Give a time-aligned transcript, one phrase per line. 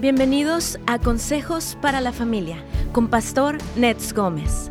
[0.00, 4.70] Bienvenidos a Consejos para la Familia con Pastor Nets Gómez.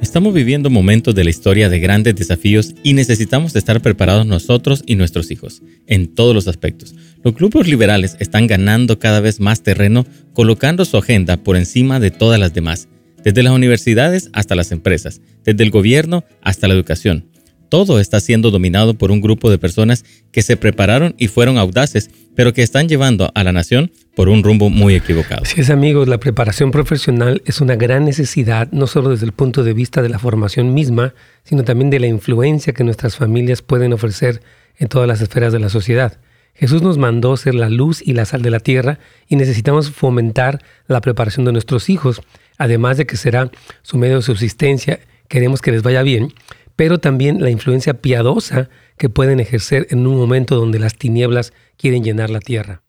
[0.00, 4.94] Estamos viviendo momentos de la historia de grandes desafíos y necesitamos estar preparados nosotros y
[4.94, 6.94] nuestros hijos, en todos los aspectos.
[7.22, 12.10] Los grupos liberales están ganando cada vez más terreno, colocando su agenda por encima de
[12.10, 12.88] todas las demás,
[13.22, 17.26] desde las universidades hasta las empresas, desde el gobierno hasta la educación
[17.68, 22.10] todo está siendo dominado por un grupo de personas que se prepararon y fueron audaces,
[22.34, 25.44] pero que están llevando a la nación por un rumbo muy equivocado.
[25.44, 29.64] Sí, es amigos, la preparación profesional es una gran necesidad, no solo desde el punto
[29.64, 33.92] de vista de la formación misma, sino también de la influencia que nuestras familias pueden
[33.92, 34.42] ofrecer
[34.78, 36.18] en todas las esferas de la sociedad.
[36.54, 40.60] Jesús nos mandó ser la luz y la sal de la tierra y necesitamos fomentar
[40.88, 42.20] la preparación de nuestros hijos,
[42.56, 43.50] además de que será
[43.82, 46.32] su medio de subsistencia, queremos que les vaya bien,
[46.78, 52.04] pero también la influencia piadosa que pueden ejercer en un momento donde las tinieblas quieren
[52.04, 52.82] llenar la tierra.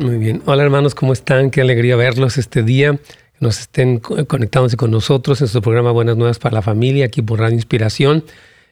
[0.00, 0.42] Muy bien.
[0.44, 1.52] Hola hermanos, ¿cómo están?
[1.52, 2.98] Qué alegría verlos este día.
[3.38, 7.38] Nos estén conectándose con nosotros en su programa Buenas Nuevas para la Familia, aquí por
[7.38, 8.24] Radio Inspiración.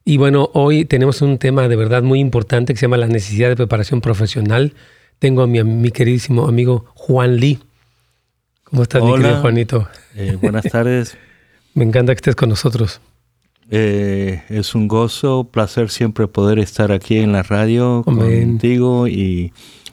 [0.05, 3.51] Y bueno, hoy tenemos un tema de verdad muy importante que se llama la necesidad
[3.51, 4.75] de preparación profesional
[5.23, 7.61] tengo a mi, queridísimo amigo Juan Lee.
[8.65, 9.89] ¿Cómo estás, mi querido Juanito?
[10.17, 11.17] Eh, buenas tardes.
[11.75, 13.01] Me encanta que estés con nosotros.
[13.70, 19.53] Eh, es un gozo, placer siempre poder estar aquí en la radio contigo y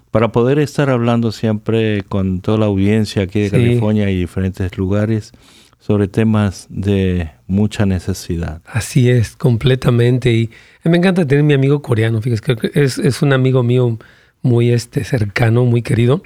[0.09, 5.31] para poder estar hablando siempre con toda la audiencia aquí de California y diferentes lugares
[5.77, 8.63] sobre temas de mucha necesidad.
[8.65, 10.33] Así es, completamente.
[10.33, 10.49] Y
[10.83, 13.99] me encanta tener mi amigo coreano, fíjate, que es, es un amigo mío
[14.41, 16.21] muy este, cercano, muy querido.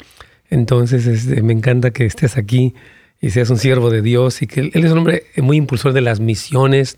[0.49, 2.73] Entonces este, me encanta que estés aquí
[3.21, 6.01] y seas un siervo de Dios y que él, es un hombre muy impulsor de
[6.01, 6.97] las misiones,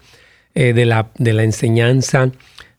[0.55, 2.31] eh, de, la, de la enseñanza,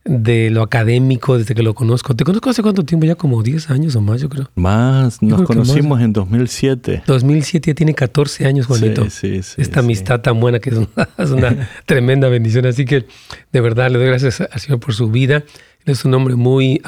[0.04, 2.14] de lo académico, desde que lo conozco.
[2.14, 3.06] ¿Te conozco hace cuánto tiempo?
[3.06, 4.50] Ya como 10 años o más, yo creo.
[4.54, 7.04] Más, nos conocimos en 2007.
[7.06, 9.04] 2007 ya tiene 14 años, Juanito.
[9.04, 9.62] Sí, sí, sí.
[9.62, 12.66] Esta amistad tan buena que es una, tremenda bendición.
[12.66, 13.06] Así que
[13.52, 15.36] de verdad le doy gracias al Señor por su vida.
[15.84, 16.80] Él es un hombre muy...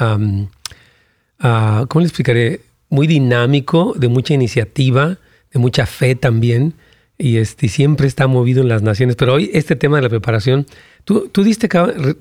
[1.39, 2.61] Ah, ¿cómo le explicaré?
[2.89, 5.17] Muy dinámico, de mucha iniciativa,
[5.51, 6.73] de mucha fe también,
[7.17, 9.15] y este, siempre está movido en las naciones.
[9.15, 10.65] Pero hoy este tema de la preparación,
[11.03, 11.69] tú, tú diste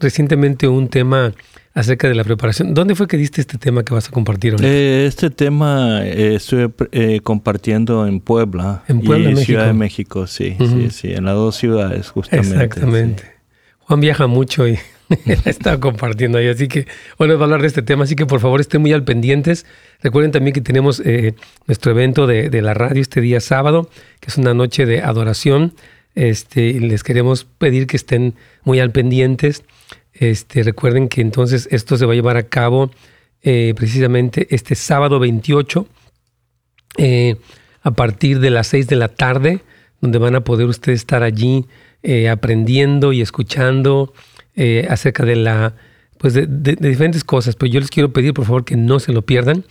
[0.01, 1.33] recientemente un tema
[1.73, 2.75] acerca de la preparación.
[2.75, 4.61] ¿Dónde fue que diste este tema que vas a compartir hoy?
[4.63, 8.83] Eh, este tema eh, estuve eh, compartiendo en Puebla.
[8.89, 9.47] En Puebla, y México.
[9.47, 12.65] Ciudad de México, sí, sí, sí, en las dos ciudades justamente.
[12.65, 13.23] Exactamente.
[13.79, 14.79] Juan viaja mucho y
[15.45, 16.49] está compartiendo ahí.
[16.49, 16.87] Así que,
[17.17, 18.05] bueno, va a hablar de este tema.
[18.05, 19.67] Así que, por favor, estén muy al pendientes.
[20.01, 21.35] Recuerden también que tenemos eh,
[21.67, 23.89] nuestro evento de, la radio este día sábado,
[24.21, 25.75] que es una noche de adoración.
[26.15, 29.65] Este, les queremos pedir que estén muy al pendientes.
[30.13, 32.91] Este, recuerden que entonces esto se va a llevar a cabo
[33.43, 35.87] eh, precisamente este sábado 28
[36.97, 37.37] eh,
[37.83, 39.61] a partir de las 6 de la tarde,
[40.01, 41.67] donde van a poder ustedes estar allí
[42.31, 44.15] aprendiendo y escuchando
[44.61, 45.75] eh, acerca de la
[46.19, 49.23] pues de, diferentes cosas, pero yo les quiero pedir por favor que no se lo
[49.23, 49.65] pierdan.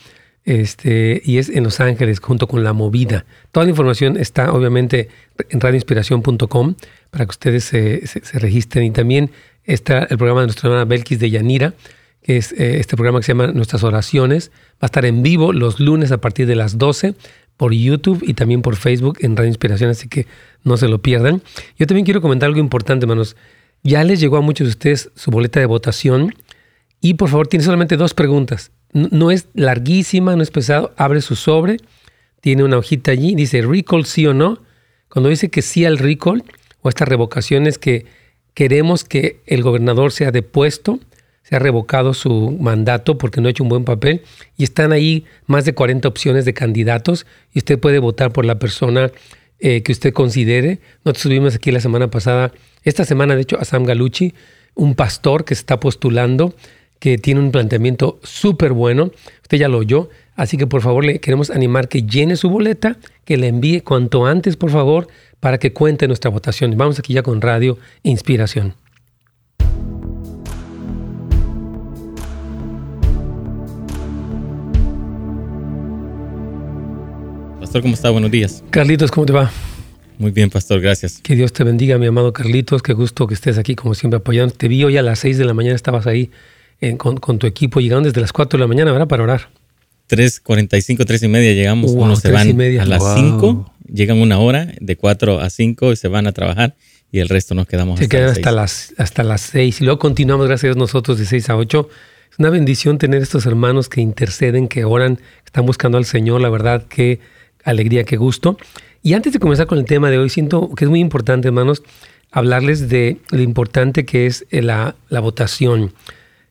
[0.45, 3.25] Este, y es en Los Ángeles junto con La Movida.
[3.51, 5.09] Toda la información está obviamente
[5.49, 6.75] en radioinspiración.com
[7.11, 8.01] para que ustedes se,
[8.35, 8.85] registren.
[8.85, 9.29] Y también
[9.65, 11.73] está el programa de nuestra hermana Belkis de Yanira,
[12.23, 14.51] que es eh, este programa que se llama Nuestras Oraciones.
[14.75, 17.13] Va a estar en vivo los lunes a partir de las 12
[17.57, 20.27] por YouTube y también por Facebook en Radio Inspiración, así que
[20.63, 21.41] no se lo pierdan.
[21.77, 23.35] Yo también quiero comentar algo importante, hermanos.
[23.83, 26.33] Ya les llegó a muchos de ustedes su boleta de votación
[27.01, 28.71] y por favor tiene solamente dos preguntas.
[28.93, 30.93] No, es larguísima, no es pesado.
[30.97, 31.77] Abre su sobre,
[32.41, 34.59] tiene una hojita allí, dice recall sí o no.
[35.09, 36.43] Cuando dice que sí al recall
[36.81, 38.05] o esta revocación es que
[38.53, 40.99] queremos que el gobernador sea depuesto,
[41.43, 44.21] se ha revocado su mandato porque no ha hecho un buen papel
[44.57, 48.59] y están ahí más de 40 opciones de candidatos y usted puede votar por la
[48.59, 49.11] persona
[49.59, 50.79] eh, que usted considere.
[51.05, 52.51] Nosotros subimos aquí la semana pasada
[52.87, 54.33] esta semana, de hecho, a Sam Galucci,
[54.73, 56.55] un pastor que se está postulando,
[56.99, 59.11] que tiene un planteamiento súper bueno.
[59.41, 60.09] Usted ya lo oyó.
[60.35, 64.25] Así que por favor le queremos animar que llene su boleta, que le envíe cuanto
[64.25, 65.07] antes, por favor,
[65.39, 66.77] para que cuente nuestra votación.
[66.77, 68.75] Vamos aquí ya con Radio Inspiración.
[77.59, 78.11] Pastor, ¿cómo está?
[78.11, 78.63] Buenos días.
[78.69, 79.51] Carlitos, ¿cómo te va?
[80.17, 81.19] Muy bien, pastor, gracias.
[81.21, 82.81] Que Dios te bendiga, mi amado Carlitos.
[82.81, 84.53] Qué gusto que estés aquí, como siempre, apoyando.
[84.53, 86.31] Te vi hoy a las 6 de la mañana, estabas ahí
[86.97, 87.79] con, tu equipo.
[87.79, 89.07] Llegaron desde las 4 de la mañana, ¿verdad?
[89.07, 89.49] Para orar.
[90.09, 91.91] 3.45, 3 y media llegamos.
[91.91, 96.07] Unos se van a las 5 llegan una hora, de 4 a 5 y se
[96.07, 96.75] van a trabajar
[97.11, 100.47] y el resto nos quedamos se quedan hasta las, hasta las 6 y luego continuamos,
[100.47, 101.89] gracias a Dios, nosotros de 6 a 8.
[102.31, 106.49] Es una bendición tener estos hermanos que interceden, que oran, están buscando al Señor, la
[106.49, 107.19] verdad, qué
[107.63, 108.57] alegría, qué gusto.
[109.07, 111.81] Y antes de comenzar con el tema de hoy, siento que es muy importante, hermanos,
[112.29, 115.93] hablarles de lo importante que es eh, la, la votación.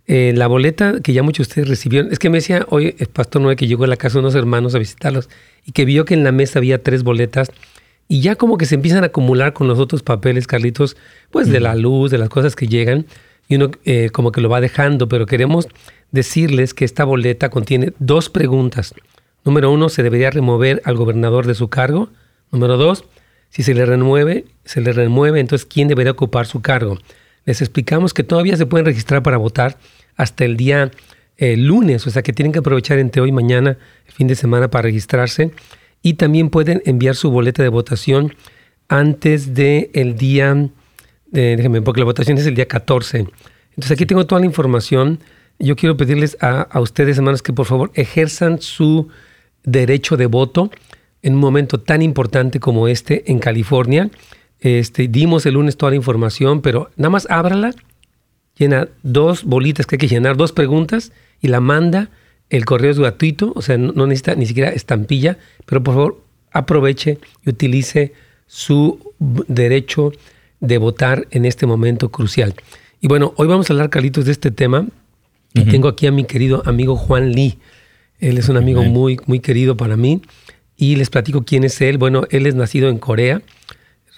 [0.07, 3.09] Eh, la boleta que ya muchos de ustedes recibieron, es que me decía hoy el
[3.09, 5.29] pastor Noé que llegó a la casa de unos hermanos a visitarlos
[5.67, 7.53] y que vio que en la mesa había tres boletas
[8.09, 10.97] y ya como que se empiezan a acumular con los otros papeles, Carlitos,
[11.31, 13.05] pues de la luz, de las cosas que llegan
[13.49, 15.69] y uno eh, como que lo va dejando, pero queremos
[16.11, 18.95] decirles que esta boleta contiene dos preguntas.
[19.45, 22.09] Número uno, ¿se debería remover al gobernador de su cargo?
[22.53, 23.05] Número dos,
[23.51, 26.99] si se le remueve, se le remueve, entonces ¿quién debería ocupar su cargo?
[27.45, 29.79] Les explicamos que todavía se pueden registrar para votar
[30.17, 30.91] hasta el día
[31.39, 34.35] eh, lunes, o sea que tienen que aprovechar entre hoy y mañana, el fin de
[34.35, 35.53] semana, para registrarse.
[36.03, 38.35] Y también pueden enviar su boleta de votación
[38.89, 40.69] antes del el día,
[41.31, 43.27] déjenme, porque la votación es el día 14.
[43.71, 45.21] Entonces aquí tengo toda la información.
[45.59, 49.09] Yo quiero pedirles a, a ustedes, hermanos, que por favor ejerzan su
[49.65, 50.71] derecho de voto
[51.27, 54.11] en un momento tan importante como este en California.
[54.61, 57.73] Este, dimos el lunes toda la información, pero nada más ábrala
[58.57, 62.11] llena dos bolitas que hay que llenar, dos preguntas y la manda.
[62.49, 67.19] El correo es gratuito, o sea, no, necesita ni siquiera estampilla, pero por favor aproveche
[67.45, 68.13] y utilice
[68.47, 70.13] su derecho
[70.61, 72.55] de votar en este momento crucial.
[73.01, 74.87] Y bueno, hoy vamos a hablar, Carlitos, de este tema.
[75.55, 77.59] Y tengo aquí a mi querido amigo Juan Lee.
[78.21, 80.23] Él es un amigo muy, muy querido para mí.
[80.77, 81.99] Y les platico quién es él.
[81.99, 83.43] Bueno, él es nacido en Corea.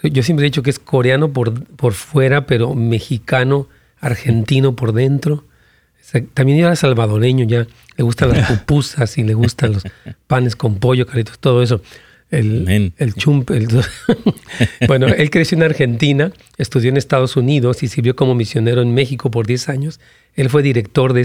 [0.03, 3.69] Yo siempre he dicho que es coreano por, por fuera, pero mexicano
[4.01, 5.45] argentino por dentro.
[6.35, 7.67] También era salvadoreño, ya
[7.97, 9.83] le gustan las pupusas y le gustan los
[10.27, 11.83] panes con pollo, caritos, todo eso.
[12.31, 13.51] El, el chump.
[14.87, 19.31] bueno, él creció en Argentina, estudió en Estados Unidos y sirvió como misionero en México
[19.31, 20.01] por 10 años.
[20.35, 21.23] Él fue director de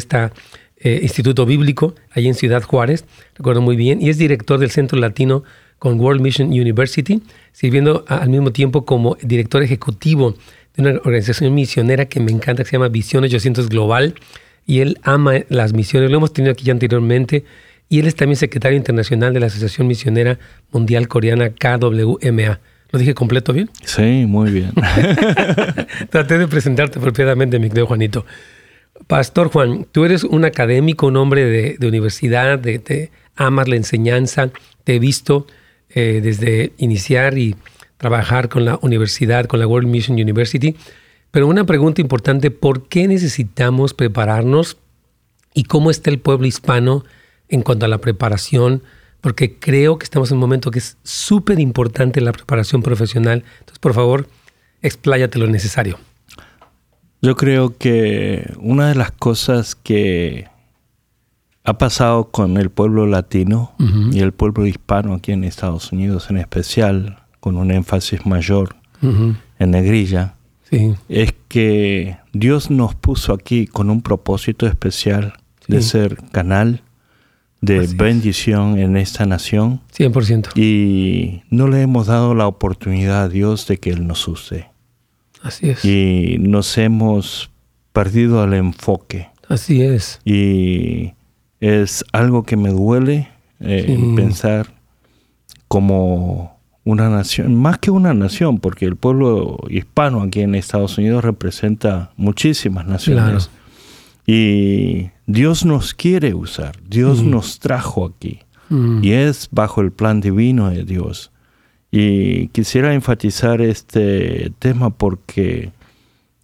[0.83, 4.99] este Instituto Bíblico, ahí en Ciudad Juárez, recuerdo muy bien, y es director del Centro
[4.99, 5.43] Latino
[5.79, 7.21] con World Mission University,
[7.53, 10.35] sirviendo al mismo tiempo como director ejecutivo
[10.75, 14.15] de una organización misionera que me encanta, que se llama Visión 800 Global,
[14.65, 17.45] y él ama las misiones, lo hemos tenido aquí ya anteriormente,
[17.87, 20.37] y él es también secretario internacional de la Asociación Misionera
[20.71, 22.59] Mundial Coreana KWMA.
[22.91, 23.69] ¿Lo dije completo bien?
[23.85, 24.71] Sí, muy bien.
[26.09, 28.25] Traté de presentarte propiamente, mi querido Juanito.
[29.07, 34.51] Pastor Juan, tú eres un académico, un hombre de, universidad, de, amas la enseñanza,
[34.83, 35.47] te he visto
[35.89, 37.55] eh, desde iniciar y
[37.97, 40.75] trabajar con la universidad, con la World Mission University.
[41.31, 44.77] Pero una pregunta importante, ¿por qué necesitamos prepararnos
[45.53, 47.03] y cómo está el pueblo hispano
[47.49, 48.83] en cuanto a la preparación?
[49.21, 53.43] Porque creo que estamos en un momento que es súper importante la preparación profesional.
[53.59, 54.27] Entonces, por favor,
[54.81, 55.97] expláyate lo necesario.
[57.23, 60.49] Yo creo que una de las cosas que
[61.63, 63.71] ha pasado con el pueblo latino
[64.11, 69.71] y el pueblo hispano aquí en Estados Unidos en especial con un énfasis mayor en
[69.71, 70.35] negrilla,
[71.07, 75.33] es que Dios nos puso aquí con un propósito especial
[75.69, 76.83] de ser canal
[77.61, 79.79] de bendición en esta nación.
[79.97, 80.57] 100%.
[80.57, 84.72] Y no le hemos dado la oportunidad a Dios de que Él nos use.
[85.43, 85.85] Así es.
[85.85, 87.51] Y nos hemos
[87.91, 89.29] perdido el enfoque.
[89.49, 90.19] Así es.
[90.25, 91.13] Y
[91.59, 93.27] es algo que me duele
[93.59, 94.73] eh, pensar
[95.67, 101.23] como una nación, más que una nación, porque el pueblo hispano aquí en Estados Unidos
[101.23, 103.49] representa muchísimas naciones.
[104.25, 108.39] Y Dios nos quiere usar, Dios nos trajo aquí.
[109.01, 111.31] Y es bajo el plan divino de Dios.
[111.95, 115.71] Y quisiera enfatizar este tema porque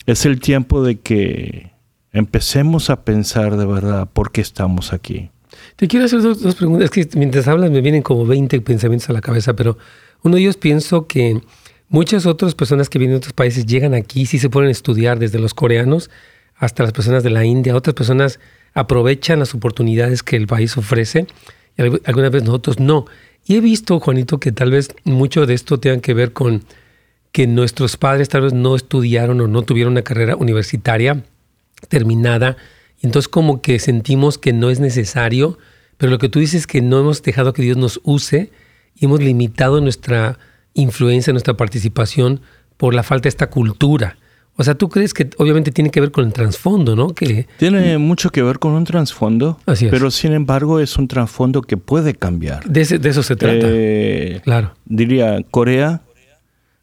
[0.06, 1.72] es el tiempo de que
[2.14, 5.32] empecemos a pensar de verdad por qué estamos aquí.
[5.76, 6.86] Te quiero hacer dos, preguntas.
[6.86, 9.80] Es que mientras hablas me vienen como 20 pensamientos a la cabeza, pero
[10.22, 11.42] uno de ellos pienso que
[11.88, 15.40] muchas otras personas que vienen de otros países llegan aquí, sí se pueden estudiar desde
[15.40, 16.12] los coreanos
[16.58, 17.76] hasta las personas de la India.
[17.76, 18.40] Otras personas
[18.76, 21.26] aprovechan las oportunidades que el país ofrece
[21.76, 23.08] y algunas veces nosotros no.
[23.46, 26.64] Y he visto, Juanito, que tal vez mucho de esto tenga que ver con
[27.32, 31.24] que nuestros padres tal vez no estudiaron o no tuvieron una carrera universitaria
[31.88, 32.58] terminada.
[33.02, 35.58] Entonces como que sentimos que no es necesario,
[35.98, 38.52] pero lo que tú dices es que no hemos dejado que Dios nos use
[38.96, 40.38] y hemos limitado nuestra
[40.74, 42.42] influencia, nuestra participación
[42.78, 44.18] por la falta de esta cultura.
[44.60, 47.14] O sea, tú crees que obviamente tiene que ver con el trasfondo, ¿no?
[47.14, 49.58] Que, tiene mucho que ver con un trasfondo,
[49.90, 52.66] pero sin embargo es un trasfondo que puede cambiar.
[52.66, 53.68] De, eso se trata.
[53.70, 54.74] Eh, claro.
[54.84, 56.02] Diría, Corea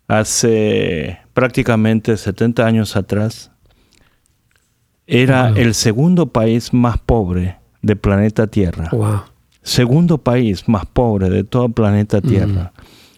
[0.09, 3.50] hace prácticamente 70 años atrás
[5.06, 8.88] era el segundo país más pobre del planeta Tierra.
[8.90, 9.21] Wow.
[9.62, 12.73] Segundo país más pobre de todo el planeta Tierra.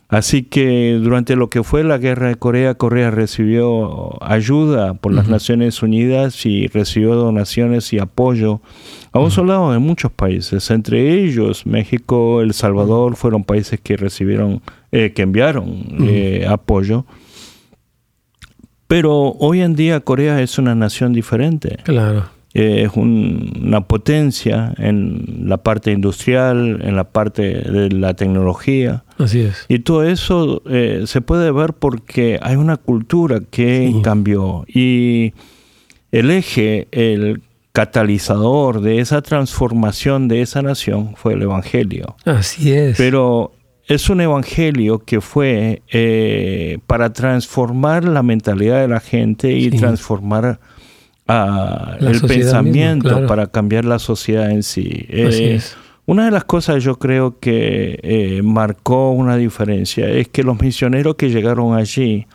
[0.08, 5.28] Así que durante lo que fue la guerra de Corea, Corea recibió ayuda por las
[5.28, 8.62] Naciones Unidas y recibió donaciones y apoyo
[9.12, 14.62] a un soldado de muchos países, entre ellos México, El Salvador, fueron países que recibieron,
[14.92, 17.04] eh, que enviaron eh, apoyo.
[18.86, 21.76] Pero hoy en día Corea es una nación diferente.
[21.84, 29.04] Claro es una potencia en la parte industrial, en la parte de la tecnología.
[29.18, 29.66] Así es.
[29.68, 35.34] Y todo eso eh, se puede ver porque hay una cultura que cambió y
[36.10, 42.16] el eje, el catalizador de esa transformación de esa nación fue el Evangelio.
[42.24, 42.96] Así es.
[42.96, 43.52] Pero
[43.88, 50.60] es un evangelio que fue eh, para transformar la mentalidad de la gente y transformar
[51.28, 55.06] el pensamiento para cambiar la sociedad en sí.
[55.08, 55.60] Eh,
[56.06, 61.16] una de las cosas yo creo que eh, marcó una diferencia es que los misioneros
[61.16, 62.26] que llegaron allí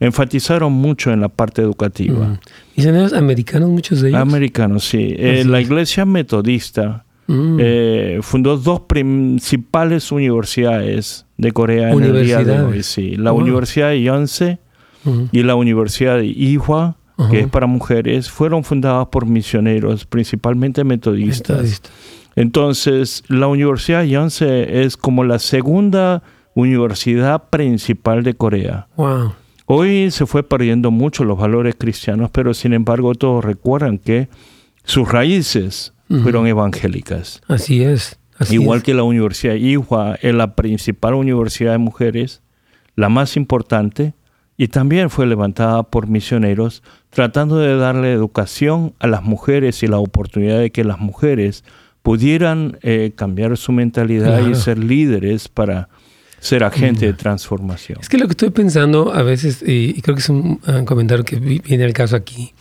[0.00, 2.26] enfatizaron mucho en la parte educativa.
[2.26, 2.38] Mm.
[2.76, 4.20] ¿Misioneros americanos muchos de ellos?
[4.20, 5.14] Americanos, sí.
[5.16, 8.20] Eh, la iglesia metodista mm.
[8.22, 12.82] fundó dos principales universidades de Corea en el día de hoy.
[12.82, 13.14] Sí.
[13.14, 14.58] La Universidad de Yonsei
[15.04, 15.22] mm.
[15.30, 16.96] y la Universidad de Ihua
[17.30, 21.82] que es para mujeres, fueron fundadas por misioneros, principalmente metodistas.
[22.36, 26.22] Entonces, la Universidad Yonsei es como la segunda
[26.54, 28.86] universidad principal de Corea.
[29.66, 34.28] Hoy se fue perdiendo mucho los valores cristianos, pero sin embargo todos recuerdan que
[34.84, 37.40] sus raíces fueron evangélicas.
[37.46, 38.18] Así es.
[38.48, 42.42] Igual que la Universidad Ihua es la principal universidad de mujeres,
[42.96, 44.14] la más importante,
[44.60, 49.96] y también fue levantada por misioneros tratando de darle educación a las mujeres y la
[49.96, 51.64] oportunidad de que las mujeres
[52.02, 55.88] pudieran eh, cambiar su mentalidad y ser líderes para
[56.40, 58.00] ser agentes de transformación.
[58.02, 61.36] Es que lo que estoy pensando a veces, y, creo que es un, comentario que
[61.36, 62.52] viene al caso aquí,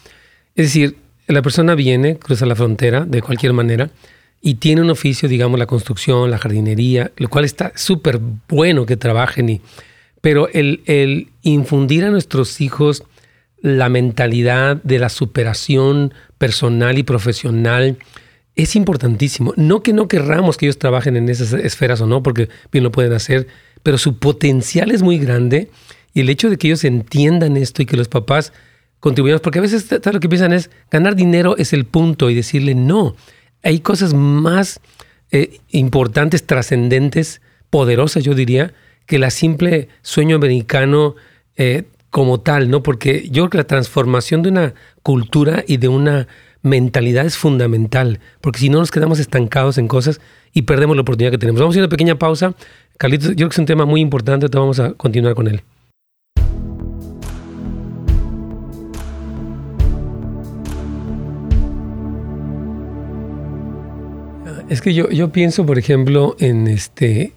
[0.55, 0.95] es decir,
[1.27, 3.89] la persona viene, cruza la frontera de cualquier manera
[4.41, 8.95] y tiene un oficio, digamos, la construcción, la jardinería, lo cual está súper bueno que
[8.95, 9.61] trabajen y
[10.21, 13.03] pero el, infundir a nuestros hijos
[13.61, 17.97] la mentalidad de la superación personal y profesional
[18.55, 19.53] es importantísimo.
[19.57, 22.91] No que no querramos que ellos trabajen en esas esferas o no, porque bien lo
[22.91, 23.47] pueden hacer,
[23.83, 25.69] pero su potencial es muy grande
[26.13, 28.53] y el hecho de que ellos entiendan esto y que los papás
[28.99, 32.75] contribuyamos, porque a veces lo que piensan es ganar dinero es el punto y decirle
[32.75, 33.15] no,
[33.63, 34.79] hay cosas más
[35.31, 38.73] eh, importantes, trascendentes, poderosas, yo diría,
[39.09, 41.15] que la simple sueño americano
[41.57, 42.83] eh, como tal, ¿no?
[42.83, 46.27] Porque yo creo que la transformación de una cultura y de una
[46.61, 50.21] mentalidad es fundamental, porque si no nos quedamos estancados en cosas
[50.53, 51.59] y perdemos la oportunidad que tenemos.
[51.59, 52.53] Vamos a hacer una pequeña pausa.
[52.99, 55.63] Carlitos, yo creo que es un tema muy importante, entonces vamos a continuar con él.
[64.69, 67.33] Es que yo, yo pienso, por ejemplo, en este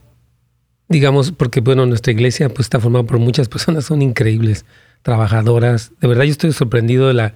[0.92, 4.64] digamos, porque bueno, nuestra iglesia pues está formada por muchas personas, son increíbles,
[5.02, 5.90] trabajadoras.
[6.00, 7.34] De verdad yo estoy sorprendido de, la,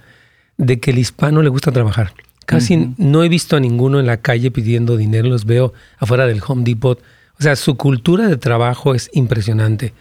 [0.55, 2.13] de que el hispano le gusta trabajar.
[2.45, 6.41] Casi no he visto a ninguno en la calle pidiendo dinero, los veo afuera del
[6.47, 7.01] Home Depot.
[7.37, 9.93] O sea, su cultura de trabajo es impresionante.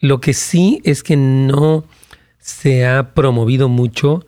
[0.00, 1.84] Lo que sí es que no
[2.38, 4.26] se ha promovido mucho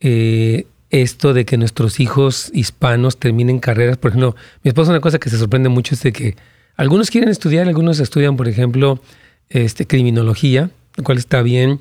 [0.00, 3.98] eh, esto de que nuestros hijos hispanos terminen carreras.
[3.98, 6.36] Por ejemplo, mi esposa una cosa que se sorprende mucho es de que
[6.76, 9.00] algunos quieren estudiar, algunos estudian, por ejemplo,
[9.48, 11.80] este, criminología, lo cual está bien,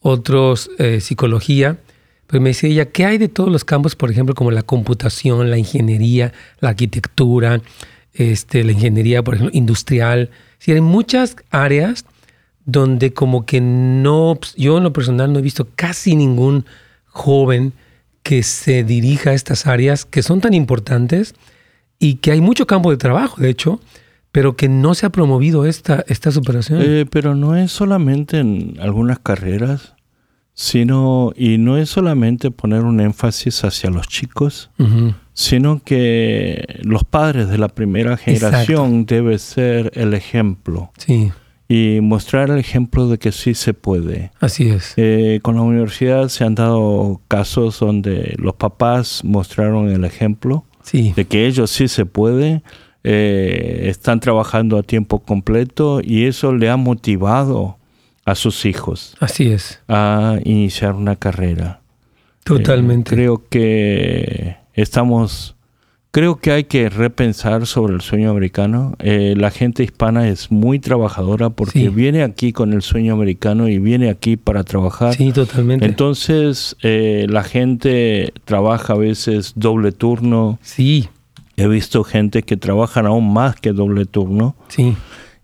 [0.00, 1.78] otros eh, psicología.
[2.26, 5.50] Pero me decía ella, ¿qué hay de todos los campos, por ejemplo, como la computación,
[5.50, 7.60] la ingeniería, la arquitectura,
[8.12, 10.30] este, la ingeniería, por ejemplo, industrial?
[10.58, 12.04] Sí, hay muchas áreas
[12.64, 16.64] donde como que no, pues, yo en lo personal no he visto casi ningún
[17.06, 17.72] joven
[18.22, 21.34] que se dirija a estas áreas que son tan importantes
[21.98, 23.80] y que hay mucho campo de trabajo, de hecho,
[24.34, 26.82] pero que no se ha promovido esta, esta superación.
[26.82, 29.94] Eh, pero no es solamente en algunas carreras,
[30.54, 34.70] sino, y no es solamente poner un énfasis hacia los chicos,
[35.34, 40.90] sino que los padres de la primera generación deben ser el ejemplo.
[40.98, 41.30] Sí.
[41.68, 44.32] y mostrar el ejemplo de que sí se puede.
[44.40, 44.94] Así es.
[44.96, 51.24] Eh, con la universidad se han dado casos donde los papás mostraron el ejemplo de
[51.24, 52.62] que ellos sí se puede,
[53.04, 57.76] eh, están trabajando a tiempo completo y eso le ha motivado
[58.24, 59.14] a sus hijos.
[59.20, 59.80] Así es.
[59.88, 61.80] A iniciar una carrera.
[62.44, 63.14] Totalmente.
[63.14, 65.54] Eh, creo que estamos
[66.14, 68.94] Creo que hay que repensar sobre el sueño americano.
[69.00, 73.80] Eh, la gente hispana es muy trabajadora porque viene aquí con el sueño americano y
[73.80, 75.14] viene aquí para trabajar.
[75.14, 75.84] Sí, totalmente.
[75.84, 80.60] Entonces, eh, la gente trabaja a veces doble turno.
[80.62, 81.08] Sí.
[81.56, 84.56] He visto gente que trabaja aún más que doble turno.
[84.68, 84.96] Sí.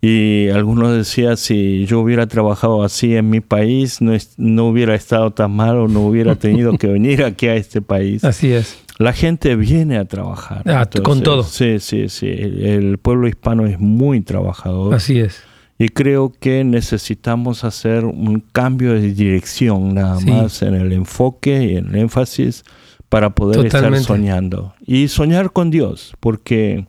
[0.02, 5.30] Y algunos decían, si yo hubiera trabajado así en mi país, no, no hubiera estado
[5.30, 8.24] tan mal o no hubiera tenido que venir aquí a este país.
[8.24, 10.62] Así es la gente viene a trabajar.
[10.66, 11.42] Ah, con todo.
[11.42, 12.26] Sí, sí, sí.
[12.28, 14.94] El, pueblo hispano es muy trabajador.
[14.94, 15.42] Así es.
[15.78, 21.76] Y creo que necesitamos hacer un cambio de dirección nada más en el enfoque y
[21.76, 22.62] en el énfasis
[23.10, 24.74] para poder estar soñando.
[24.86, 26.86] Y soñar con Dios, porque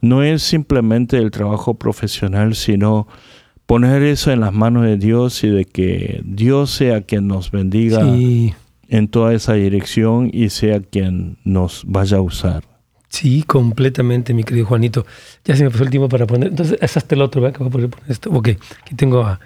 [0.00, 3.06] no es simplemente el trabajo profesional, sino
[3.66, 8.02] poner eso en las manos de Dios y de que Dios sea quien nos bendiga
[8.02, 8.52] sí
[8.88, 12.64] en toda esa dirección y sea quien nos vaya a usar.
[13.10, 15.06] Sí, completamente, mi querido Juanito.
[15.44, 16.48] Ya se me pasó el tiempo para poner.
[16.48, 17.56] Entonces, es hasta el otro, ¿verdad?
[17.56, 18.30] Que voy a poner esto.
[18.30, 18.48] Ok,
[18.82, 19.40] aquí tengo a.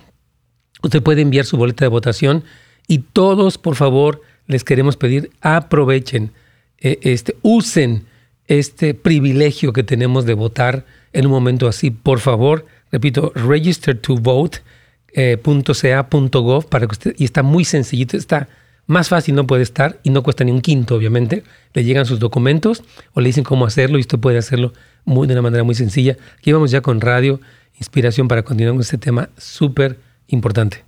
[0.83, 2.43] usted puede enviar su boleta de votación
[2.87, 6.31] y todos, por favor, les queremos pedir, aprovechen,
[6.79, 8.05] eh, este, usen
[8.47, 11.91] este privilegio que tenemos de votar en un momento así.
[11.91, 14.59] Por favor, repito, register to vote.
[15.13, 15.37] Eh,
[16.69, 18.47] para que usted, y está muy sencillito, está
[18.89, 21.43] más fácil no puede estar y no cuesta ni un quinto, obviamente.
[21.73, 24.73] Le llegan sus documentos o le dicen cómo hacerlo y usted puede hacerlo
[25.05, 26.17] muy, de una manera muy sencilla.
[26.39, 27.39] Aquí vamos ya con radio,
[27.77, 30.83] inspiración para continuar con este tema súper importante.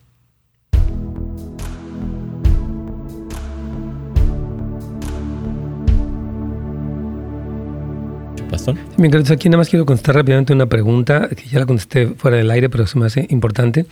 [8.50, 8.76] Pastor.
[8.98, 12.52] Mientras aquí nada más quiero contestar rápidamente una pregunta que ya la contesté fuera del
[12.52, 13.86] aire, pero se me hace importante.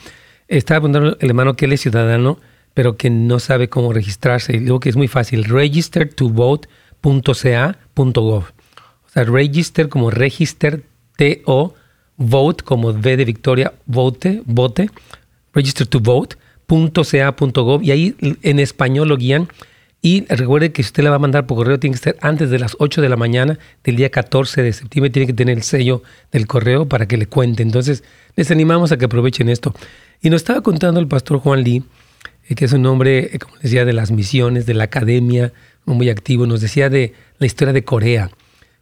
[0.50, 2.40] Estaba preguntando el hermano que él es ciudadano
[2.74, 4.56] pero que no sabe cómo registrarse.
[4.56, 8.44] Y digo que es muy fácil, registertovote.ca.gov.
[8.44, 10.84] O sea, register como register,
[11.18, 11.74] T-O,
[12.18, 14.92] vote como V de Victoria, vote, vote,
[15.60, 19.48] register to vote.ca.gov y ahí en español lo guían.
[20.02, 22.50] Y recuerde que si usted la va a mandar por correo, tiene que ser antes
[22.50, 25.10] de las 8 de la mañana del día 14 de septiembre.
[25.10, 27.64] Tiene que tener el sello del correo para que le cuente.
[27.64, 28.04] Entonces,
[28.38, 29.76] les animamos a que aprovechen esto.
[30.22, 31.84] Y nos estaba contando el pastor Juan Lee
[32.50, 35.54] eh, que es un hombre, eh, como decía, de las misiones, de la academia,
[35.86, 36.48] muy activo.
[36.48, 38.32] Nos decía de la historia de Corea.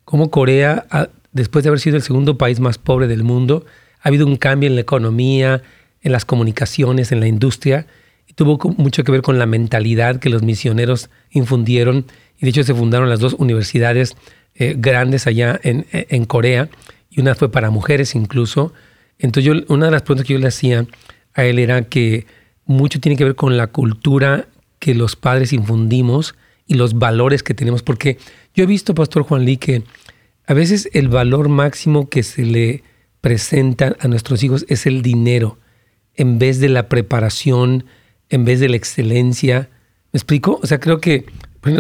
[0.06, 0.86] Cómo Corea,
[1.34, 3.66] después de haber sido el segundo país más pobre del mundo,
[4.02, 5.64] ha habido un cambio en la economía,
[6.08, 7.86] en las comunicaciones, en la industria.
[8.28, 12.06] Y tuvo mucho que ver con la mentalidad que los misioneros infundieron.
[12.40, 14.16] Y de hecho se fundaron las dos universidades
[14.56, 16.70] eh, grandes allá en, en, Corea.
[17.10, 18.74] Y una fue para mujeres incluso.
[19.20, 20.86] Entonces una de las preguntas que yo le hacía
[21.34, 22.26] a él era que
[22.66, 24.48] mucho tiene que ver con la cultura
[24.80, 26.36] que los padres infundimos
[26.68, 28.18] y los valores que tenemos, porque
[28.54, 29.84] yo he visto, Pastor Juan Lee, que
[30.46, 32.84] a veces el valor máximo que se le
[33.22, 35.58] presenta a nuestros hijos es el dinero,
[36.18, 37.86] en vez de la preparación,
[38.30, 39.70] en vez de la excelencia.
[40.12, 40.60] ¿Me explico?
[40.62, 41.26] O sea, creo que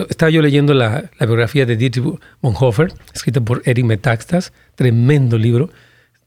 [0.09, 2.05] estaba yo leyendo la, biografía de Dietrich
[2.41, 5.69] Bonhoeffer, escrita por Eric Metaxas, tremendo libro,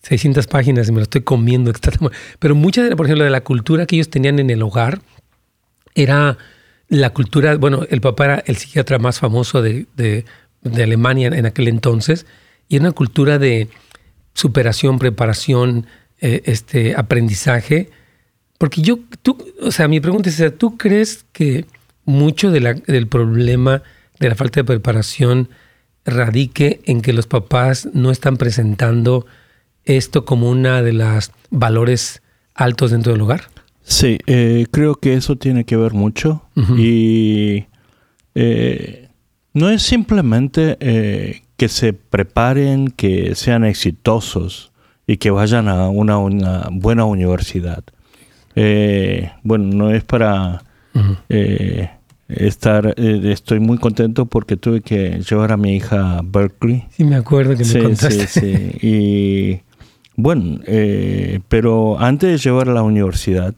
[0.03, 1.73] 600 páginas y me lo estoy comiendo.
[2.38, 5.01] Pero mucha, de, por ejemplo, de la cultura que ellos tenían en el hogar
[5.94, 6.38] era
[6.88, 10.25] la cultura, bueno, el papá era el psiquiatra más famoso de, de,
[10.83, 12.27] Alemania en aquel entonces,
[12.68, 13.68] y era una cultura de
[14.35, 15.87] superación, preparación,
[16.20, 17.90] eh, este, aprendizaje,
[18.61, 21.64] Porque yo, tú, o sea, mi pregunta es, ¿tú crees que
[22.05, 23.83] mucho de la, del problema
[24.18, 25.49] de la falta de preparación
[26.05, 29.25] radique en que los papás no están presentando
[29.87, 32.20] esto como una de las valores
[32.55, 33.44] altos dentro del hogar?
[33.83, 36.42] Sí, eh, creo que eso tiene que ver mucho
[36.77, 37.64] y
[38.35, 39.09] eh,
[39.55, 44.70] no es simplemente eh, que se preparen, que sean exitosos
[45.07, 47.83] y que vayan a una, buena universidad.
[48.55, 50.63] Bueno, no es para
[52.29, 56.85] estar, estoy muy contento porque tuve que llevar a mi hija a Berkeley.
[56.91, 58.27] Sí, me acuerdo que me contaste.
[58.27, 58.87] Sí, sí.
[58.87, 59.61] Y
[60.17, 60.61] bueno,
[61.49, 63.55] pero antes de llevar a la universidad,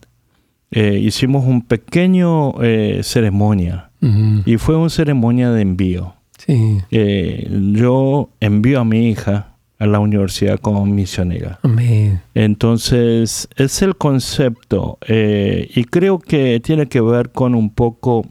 [0.75, 3.91] eh, hicimos un pequeño eh, ceremonia
[4.43, 6.15] y fue una ceremonia de envío.
[6.39, 6.79] Sí.
[6.89, 9.52] Eh, yo envío a mi hija
[9.83, 11.59] a la universidad como misionera.
[11.61, 12.21] Amén.
[12.33, 18.25] Entonces, es el concepto y creo que tiene que ver con un poco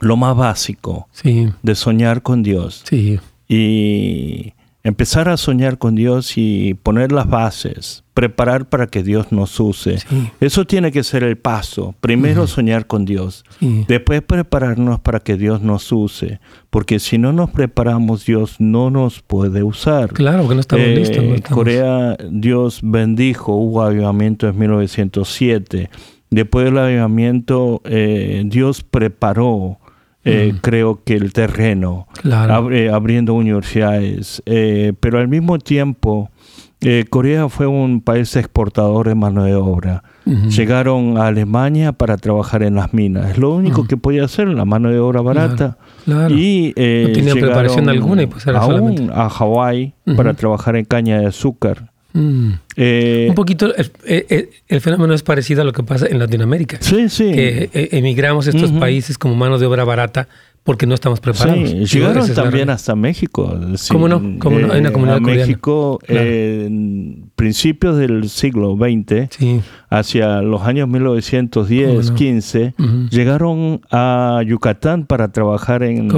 [0.00, 1.48] lo más básico sí.
[1.62, 2.82] de soñar con Dios.
[2.88, 3.20] Sí.
[3.48, 4.52] Y
[4.88, 9.98] empezar a soñar con Dios y poner las bases, preparar para que Dios nos use.
[10.40, 11.94] Eso tiene que ser el paso.
[12.00, 13.44] Primero soñar con Dios,
[13.86, 19.20] después prepararnos para que Dios nos use, porque si no nos preparamos, Dios no nos
[19.20, 20.12] puede usar.
[20.12, 21.18] Claro que no estamos listos.
[21.18, 25.90] En Corea, Dios bendijo, hubo avivamiento en 1907.
[26.30, 29.78] Después del avivamiento, eh, Dios preparó
[30.28, 32.06] eh, creo que el terreno,
[32.92, 36.30] abriendo universidades, eh, pero al mismo tiempo
[36.80, 40.02] eh, Corea fue un país exportador de mano de obra.
[40.24, 43.30] Llegaron a Alemania para trabajar en las minas.
[43.30, 45.78] Es lo único que podía hacer, la mano de obra barata.
[46.06, 51.18] Y no tenían preparación alguna y pues era aún a Hawái para trabajar en caña
[51.18, 51.92] de azúcar.
[52.18, 52.52] Mm.
[52.76, 56.78] Eh, un poquito, el, fenómeno es parecido a lo que pasa en Latinoamérica.
[56.80, 57.30] Sí, sí.
[57.30, 60.28] Que eh, emigramos a estos países como mano de obra barata
[60.64, 61.70] porque no estamos preparados.
[61.70, 63.58] Sí, llegaron también hasta México.
[63.90, 64.38] ¿Cómo no?
[64.38, 64.72] ¿Cómo no?
[64.72, 69.28] Hay una comunidad a México en principios del siglo XX,
[69.88, 72.74] hacia los años 1910, 15,
[73.10, 76.10] llegaron a Yucatán para trabajar en,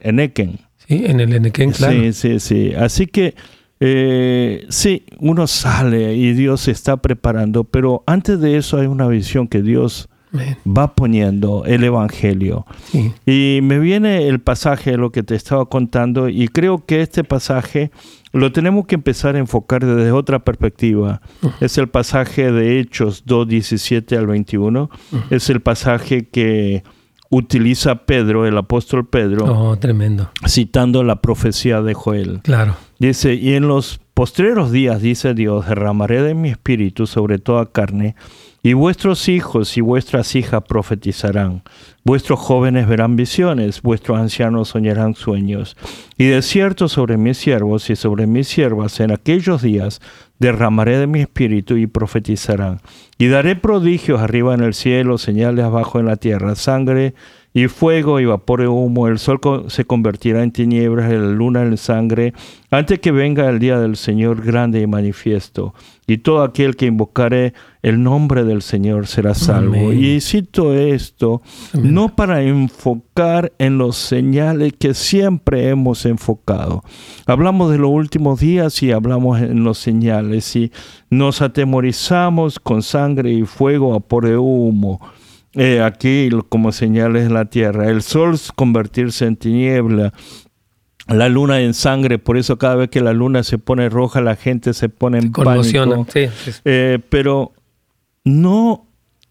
[0.00, 0.58] en Equen.
[0.86, 1.94] Sí, en el Enequén, claro.
[2.00, 2.72] Sí, sí, sí.
[2.74, 3.34] Así que
[3.80, 9.06] eh, sí, uno sale y Dios se está preparando, pero antes de eso hay una
[9.06, 10.08] visión que Dios
[10.66, 12.66] va poniendo, el Evangelio.
[13.26, 17.24] Y me viene el pasaje de lo que te estaba contando y creo que este
[17.24, 17.90] pasaje
[18.32, 21.20] lo tenemos que empezar a enfocar desde otra perspectiva.
[21.60, 24.90] Es el pasaje de Hechos 2, 17 al 21.
[25.30, 26.82] Es el pasaje que
[27.30, 29.44] utiliza Pedro, el apóstol Pedro.
[29.44, 30.30] Oh, tremendo.
[30.46, 32.40] Citando la profecía de Joel.
[32.42, 32.76] Claro.
[32.98, 38.16] Dice, y en los postreros días, dice Dios, derramaré de mi espíritu sobre toda carne,
[38.68, 41.62] y vuestros hijos y vuestras hijas profetizarán,
[42.04, 45.74] vuestros jóvenes verán visiones, vuestros ancianos soñarán sueños.
[46.18, 50.02] Y de cierto sobre mis siervos y sobre mis siervas en aquellos días
[50.38, 52.82] derramaré de mi espíritu y profetizarán.
[53.16, 57.14] Y daré prodigios arriba en el cielo, señales abajo en la tierra, sangre
[57.54, 61.76] y fuego y vapor de humo, el sol se convertirá en tinieblas, la luna en
[61.76, 62.34] sangre,
[62.70, 65.74] antes que venga el día del Señor grande y manifiesto.
[66.06, 69.92] Y todo aquel que invocare el nombre del Señor será salvo.
[69.92, 71.42] Y cito esto,
[71.74, 76.82] no para enfocar en los señales que siempre hemos enfocado.
[77.26, 80.72] Hablamos de los últimos días y hablamos en los señales y
[81.10, 85.00] nos atemorizamos con sangre y fuego, vapor de humo
[85.58, 90.12] eh, aquí como señales la tierra, el sol convertirse en tiniebla,
[91.08, 94.36] la luna en sangre, por eso cada vez que la luna se pone roja la
[94.36, 96.06] gente se pone en pánico.
[96.64, 97.52] Eh, pero
[98.24, 98.86] no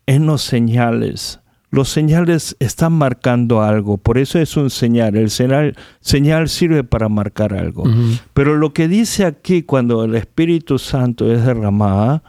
[0.05, 1.39] en los señales.
[1.69, 5.15] Los señales están marcando algo, por eso es un señal.
[5.15, 7.83] El señal, señal sirve para marcar algo.
[8.33, 12.21] Pero lo que dice aquí cuando el Espíritu Santo es derramado,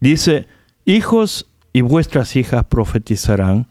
[0.00, 0.46] dice,
[0.84, 3.66] hijos y vuestras hijas profetizarán.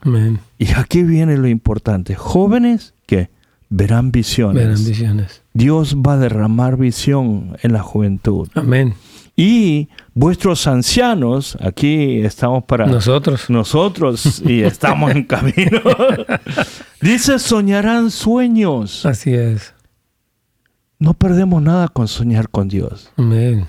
[0.60, 2.16] Y aquí viene lo importante.
[2.16, 3.30] Jóvenes que
[3.70, 4.62] verán visiones.
[4.62, 5.42] Verán visiones.
[5.54, 8.50] Dios va a derramar visión en la juventud.
[8.56, 8.94] Amén.
[9.38, 13.50] Y vuestros ancianos, aquí estamos para nosotros.
[13.50, 15.82] Nosotros y estamos en camino.
[17.02, 19.06] Dice, soñarán sueños.
[19.06, 19.74] Así es.
[21.00, 23.12] No perdemos nada con soñar con Dios.
[23.16, 23.66] Amén.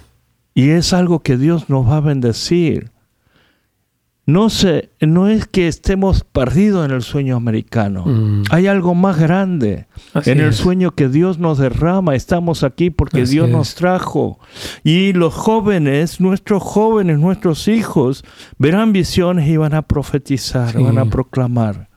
[0.54, 2.90] Y es algo que Dios nos va a bendecir.
[4.26, 8.04] No, se, no es que estemos perdidos en el sueño americano.
[8.06, 8.44] Mm.
[8.50, 9.86] Hay algo más grande.
[10.14, 10.56] Así en el es.
[10.56, 13.52] sueño que Dios nos derrama, estamos aquí porque Así Dios es.
[13.52, 14.38] nos trajo.
[14.82, 18.24] Y los jóvenes, nuestros jóvenes, nuestros hijos,
[18.58, 20.82] verán visiones y van a profetizar, Sí.
[20.82, 21.88] van a proclamar.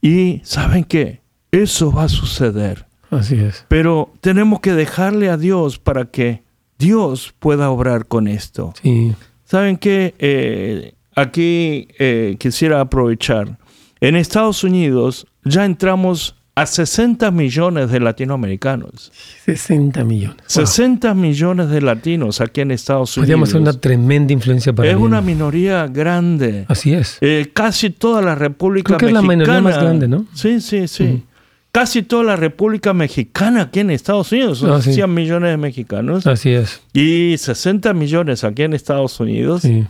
[0.00, 1.20] Y ¿saben qué?
[1.50, 2.86] Eso va a suceder.
[3.10, 3.66] Así es.
[3.68, 6.42] Pero tenemos que dejarle a Dios para que
[6.78, 8.72] Dios pueda obrar con esto.
[8.82, 9.14] Sí.
[9.44, 10.14] ¿Saben qué?
[10.18, 13.58] Eh, aquí eh, quisiera aprovechar.
[14.00, 19.10] En Estados Unidos ya entramos a 60 millones de latinoamericanos.
[19.46, 20.36] 60 millones.
[20.54, 20.66] Wow.
[20.66, 23.74] 60 millones de latinos aquí en Estados Podríamos ser Unidos.
[23.76, 26.66] una tremenda influencia para Es una minoría grande.
[26.68, 27.16] Así es.
[27.22, 29.60] Eh, casi toda la República Creo que es la Mexicana.
[29.60, 30.26] minoría más grande, ¿no?
[30.34, 31.22] Sí, sí, sí.
[31.70, 34.58] Casi toda la República Mexicana aquí en Estados Unidos.
[34.58, 34.92] Son Ah, sí.
[34.92, 36.26] 100 millones de mexicanos.
[36.26, 36.82] Así es.
[36.92, 39.62] Y 60 millones aquí en Estados Unidos.
[39.62, 39.86] Sí.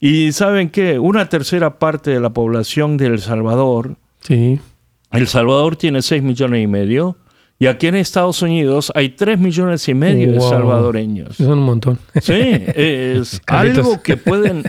[0.00, 4.58] Y saben que una tercera parte de la población de El Salvador, Sí.
[5.10, 7.16] El Salvador tiene 6 millones y medio,
[7.58, 10.50] y aquí en Estados Unidos hay 3 millones y medio de Wow.
[10.50, 11.36] salvadoreños.
[11.36, 11.98] Son un montón.
[12.20, 14.64] Sí, es algo que pueden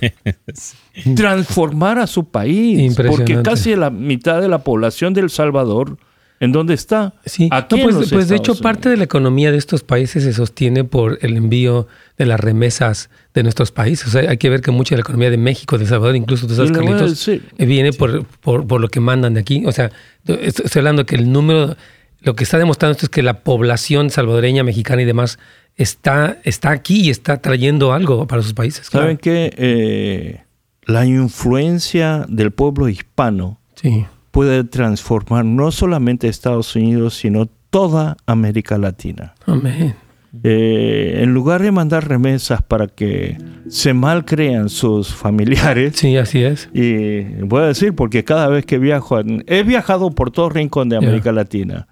[1.15, 5.98] transformar a su país, porque casi la mitad de la población de El Salvador,
[6.39, 7.13] ¿en dónde está?
[7.25, 9.84] Sí, Aquí No, en pues, los pues de hecho parte de la economía de estos
[9.84, 14.08] países se sostiene por el envío de las remesas de nuestros países.
[14.08, 16.47] O sea, hay que ver que mucha de la economía de México, de Salvador, incluso
[16.47, 19.63] voy a Carlitos, viene por, por, por lo que mandan de aquí.
[19.65, 19.91] O sea,
[20.25, 21.75] estoy hablando que el número,
[22.21, 25.39] lo que está demostrando esto es que la población salvadoreña, mexicana y demás
[25.75, 28.88] está, está aquí y está trayendo algo para sus países.
[28.88, 29.19] ¿Saben claro.
[29.21, 29.54] qué?
[29.58, 30.43] Eh,
[30.86, 38.78] la influencia del pueblo hispano Sí, puede transformar no solamente Estados Unidos, sino toda América
[38.78, 39.34] Latina.
[39.46, 39.96] amén.
[40.44, 43.36] Eh, en lugar de mandar remesas para que
[43.68, 46.70] se mal crean sus familiares, Sí, así es.
[46.72, 50.98] y voy a decir porque cada vez que viajo, he viajado por todo rincón de
[50.98, 51.88] América Latina,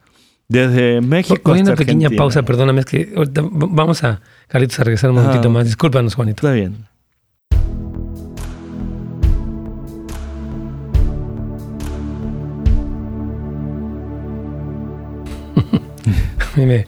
[0.47, 2.17] desde México Voy hasta una pequeña Argentina.
[2.23, 3.11] pausa, perdóname, es que
[3.51, 5.21] vamos a, Carlitos, a regresar un Ah.
[5.23, 5.65] momentito más.
[5.65, 6.45] Discúlpanos, Juanito.
[6.47, 6.86] Está bien.
[16.57, 16.87] Y me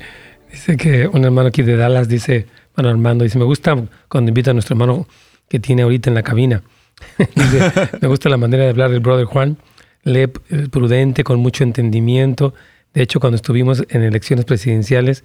[0.51, 3.75] dice que un hermano aquí de Dallas dice, bueno, Armando, dice, me gusta
[4.07, 5.07] cuando invita a nuestro hermano
[5.47, 6.63] que tiene ahorita en la cabina.
[7.17, 9.57] dice, me gusta la manera de hablar del brother Juan,
[10.03, 12.55] lee eh, prudente, con mucho entendimiento.
[12.93, 15.23] De hecho, cuando estuvimos en elecciones presidenciales,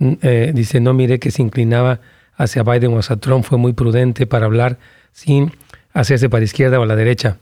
[0.00, 2.00] eh, dice, no mire que se inclinaba
[2.36, 4.78] hacia Biden o hacia Trump, fue muy prudente para hablar
[5.12, 5.52] sin
[5.92, 7.38] hacerse para la izquierda o a la derecha.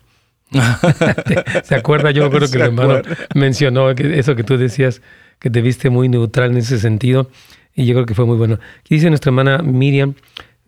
[1.64, 2.10] ¿Se acuerda?
[2.10, 3.00] Yo creo que el hermano
[3.34, 5.00] mencionó eso que tú decías,
[5.42, 7.28] que te viste muy neutral en ese sentido,
[7.74, 8.58] y yo creo que fue muy bueno.
[8.80, 10.14] Aquí dice nuestra hermana Miriam,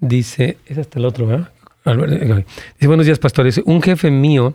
[0.00, 1.50] dice, es hasta el otro, ¿verdad?
[1.86, 2.44] Eh,
[2.78, 3.60] Dice, buenos días, pastores.
[3.64, 4.54] Un jefe mío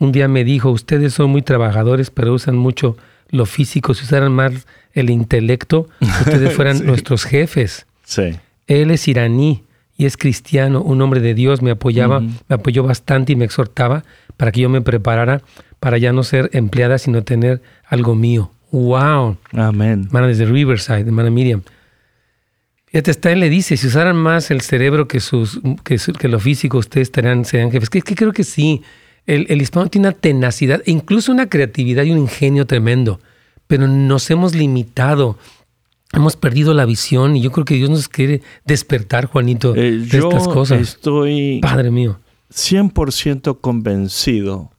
[0.00, 2.96] un día me dijo, ustedes son muy trabajadores, pero usan mucho
[3.30, 3.94] lo físico.
[3.94, 6.84] Si usaran más el intelecto, ustedes fueran Sí.
[6.84, 7.84] nuestros jefes.
[8.04, 8.36] Sí.
[8.68, 9.64] Él es iraní
[9.96, 14.04] y es cristiano, un hombre de Dios, me apoyaba, me apoyó bastante y me exhortaba
[14.36, 15.42] para que yo me preparara
[15.80, 18.52] para ya no ser empleada, sino tener algo mío.
[18.70, 19.36] ¡Wow!
[19.52, 20.04] Amén.
[20.06, 21.62] Hermana desde Riverside, hermana Miriam.
[22.86, 26.40] Fíjate, él le dice, si usaran más el cerebro que, sus, que, su- que lo
[26.40, 27.90] físico, ustedes estarían, serían jefes.
[27.90, 28.82] Que, que creo que sí.
[29.26, 33.20] El, el hispano tiene una tenacidad, e incluso una creatividad y un ingenio tremendo,
[33.66, 35.38] pero nos hemos limitado.
[36.14, 40.06] Hemos perdido la visión y yo creo que Dios nos quiere despertar, Juanito, Eh, de
[40.06, 40.80] yo estas cosas.
[40.80, 42.18] estoy Padre mío.
[42.50, 44.70] 100% convencido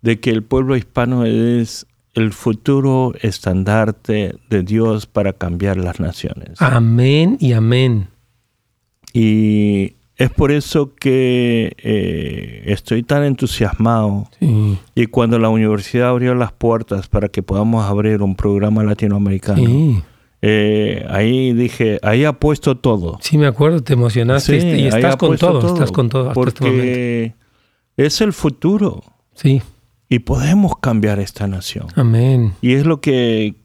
[0.00, 1.84] de que el pueblo hispano es
[2.16, 6.60] el futuro estandarte de Dios para cambiar las naciones.
[6.60, 8.08] Amén y amén.
[9.12, 14.28] Y es por eso que eh, estoy tan entusiasmado.
[14.40, 19.58] Sí, Y cuando la universidad abrió las puertas para que podamos abrir un programa latinoamericano,
[19.58, 20.02] sí.
[20.40, 23.18] eh, ahí dije, ahí apuesto todo.
[23.20, 26.60] Sí, me acuerdo, te emocionaste Sí, y estás con todo, estás con todo hasta este.
[26.60, 27.34] Porque
[27.98, 29.02] es el futuro
[29.34, 29.60] Sí,
[30.08, 31.86] y podemos cambiar esta nación.
[31.94, 32.52] amén.
[32.60, 33.56] Y es lo que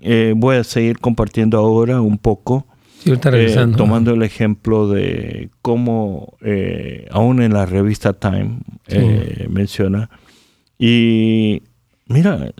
[0.00, 2.66] eh, voy a seguir compartiendo ahora un poco,
[3.04, 10.10] eh, tomando el ejemplo de cómo eh, aún en la revista Time eh, menciona.
[10.78, 11.62] Y
[12.08, 12.52] mira,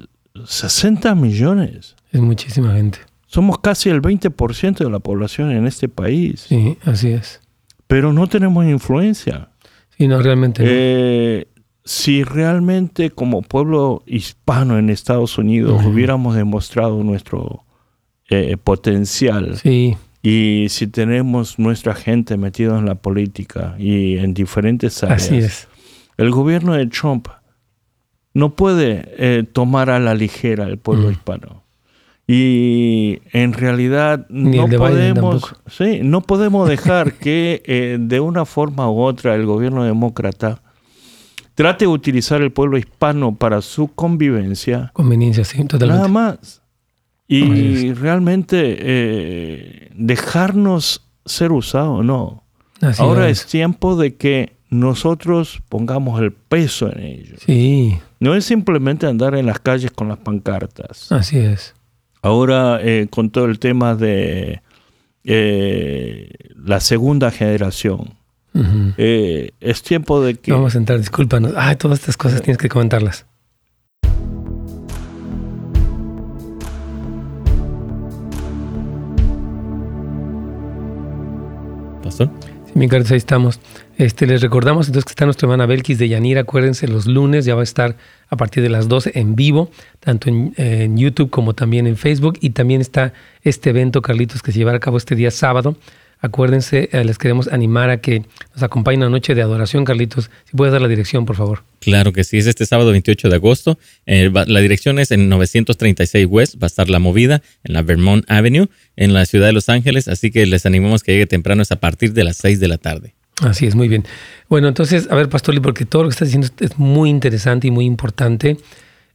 [0.44, 1.96] 60 millones.
[2.12, 2.99] Es muchísima gente.
[3.27, 7.40] Somos casi el 20% de la población en este país, Sí, así es.
[7.87, 9.49] pero no tenemos influencia.
[9.99, 11.56] Sí, no, realmente no.
[11.87, 17.64] Si realmente como pueblo hispano en Estados Unidos hubiéramos demostrado nuestro
[18.29, 25.05] eh, potencial Sí, y si tenemos nuestra gente metida en la política y en diferentes
[25.05, 25.68] áreas, así es.
[26.16, 27.29] el gobierno de Trump
[28.35, 31.62] no puede eh, tomar a la ligera el pueblo hispano.
[32.27, 39.03] Y en realidad no podemos, sí, no podemos dejar que eh, de una forma u
[39.03, 40.61] otra el gobierno demócrata
[41.57, 44.90] trate de utilizar el pueblo hispano para su convivencia.
[44.92, 45.97] Conveniencia, sí, totalmente.
[45.97, 46.62] Nada más.
[47.27, 52.45] Y realmente eh, dejarnos ser usados, no.
[52.99, 53.47] Ahora es.
[53.47, 57.37] tiempo de que nosotros pongamos el peso en ello.
[57.45, 57.99] Sí.
[58.21, 61.11] No es simplemente andar en las calles con las pancartas.
[61.11, 61.75] Así es.
[62.23, 64.61] Ahora, eh, con todo el tema de
[65.25, 68.14] eh, la segunda generación,
[68.97, 70.53] eh, es tiempo de que...
[70.53, 71.53] Vamos a entrar, discúlpanos.
[71.57, 73.27] Ah, todas estas cosas tienes que comentarlas.
[82.03, 82.31] Pastor.
[82.66, 83.61] Sí, mi ahí estamos.
[83.99, 86.42] Este, les recordamos entonces que está nuestra hermana Belkis de Yanira.
[86.42, 87.97] Acuérdense, los lunes ya va a estar
[88.29, 92.38] a partir de las 12 en vivo, tanto en, YouTube como también en Facebook.
[92.40, 95.77] Y también está este evento, Carlitos, que se llevará a cabo este día sábado.
[96.20, 98.22] Acuérdense, eh, les queremos animar a que
[98.55, 100.31] nos acompañen una noche de adoración, Carlitos.
[100.44, 101.62] Si puedes dar la dirección, por favor.
[101.81, 103.79] Claro que sí, es este sábado 28 de agosto.
[104.07, 108.24] Eh, la dirección es en 936 West, va a estar la movida en la Vermont
[108.29, 110.09] Avenue, en la ciudad de Los Ángeles.
[110.09, 112.79] Así que les animamos que llegue temprano, es a partir de las 6 de la
[112.79, 113.14] tarde.
[113.42, 114.05] Así es, muy bien.
[114.48, 117.70] Bueno, entonces, a ver, Pastor, porque todo lo que estás diciendo es muy interesante y
[117.70, 118.57] muy importante.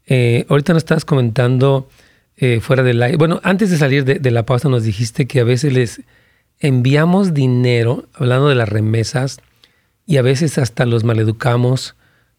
[0.05, 1.89] Eh, ahorita nos estás comentando
[2.37, 3.17] eh, fuera del aire.
[3.17, 6.01] Bueno, antes de salir de, la pausa nos dijiste que a veces les
[6.61, 9.41] enviamos dinero, hablando de las remesas,
[10.05, 11.95] y a veces hasta los maleducamos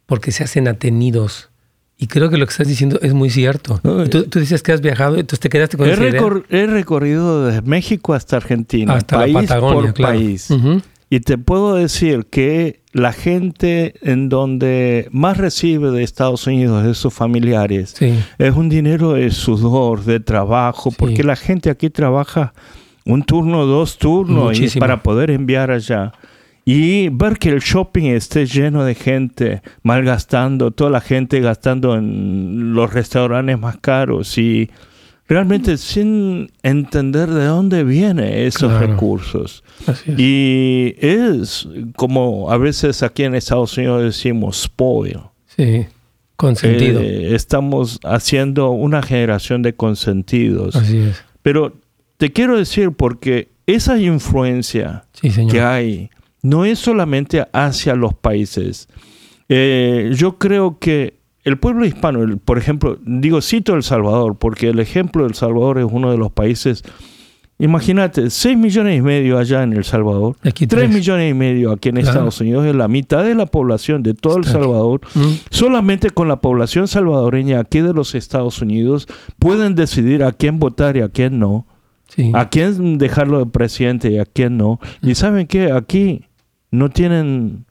[0.06, 1.50] porque se hacen atenidos.
[1.98, 3.80] Y creo que lo que estás diciendo es muy cierto.
[4.10, 8.36] tú, dices que has viajado, entonces te quedaste con he, he recorrido desde México hasta
[8.36, 10.48] Argentina, hasta país la Patagonia, por país.
[11.10, 16.94] Y te puedo decir que la gente en donde más recibe de Estados Unidos, de
[16.94, 22.54] sus familiares, es un dinero de sudor, de trabajo, porque la gente aquí trabaja
[23.04, 26.12] un turno, dos turnos para poder enviar allá.
[26.64, 32.72] Y ver que el shopping esté lleno de gente malgastando, toda la gente gastando en
[32.72, 34.70] los restaurantes más caros y
[35.26, 39.64] realmente sin entender de dónde vienen esos recursos.
[40.16, 45.18] Y es como a veces aquí en Estados Unidos decimos spoil.
[45.56, 45.86] Sí,
[46.36, 47.00] consentido.
[47.00, 50.76] Eh, estamos haciendo una generación de consentidos.
[50.76, 51.24] Así es.
[51.42, 51.74] Pero
[52.22, 55.06] te quiero decir porque esa influencia
[55.50, 56.08] que hay
[56.40, 58.88] no es solamente hacia los países.
[59.48, 64.78] Eh, yo creo que el pueblo hispano, por ejemplo, digo, cito El Salvador, porque el
[64.78, 66.84] ejemplo de El Salvador es uno de los países,
[67.58, 71.88] imagínate, 6 millones y medio allá en El Salvador, aquí 3 millones y medio aquí
[71.88, 75.32] en Estados Unidos, es la mitad de la población de todo El Salvador, mm.
[75.50, 79.08] solamente con la población salvadoreña aquí de los Estados Unidos
[79.40, 81.66] pueden decidir a quién votar y a quién no,
[82.34, 84.80] a quién dejarlo de presidente y a quién no.
[85.02, 86.26] Y saben qué, aquí
[86.70, 87.64] no tienen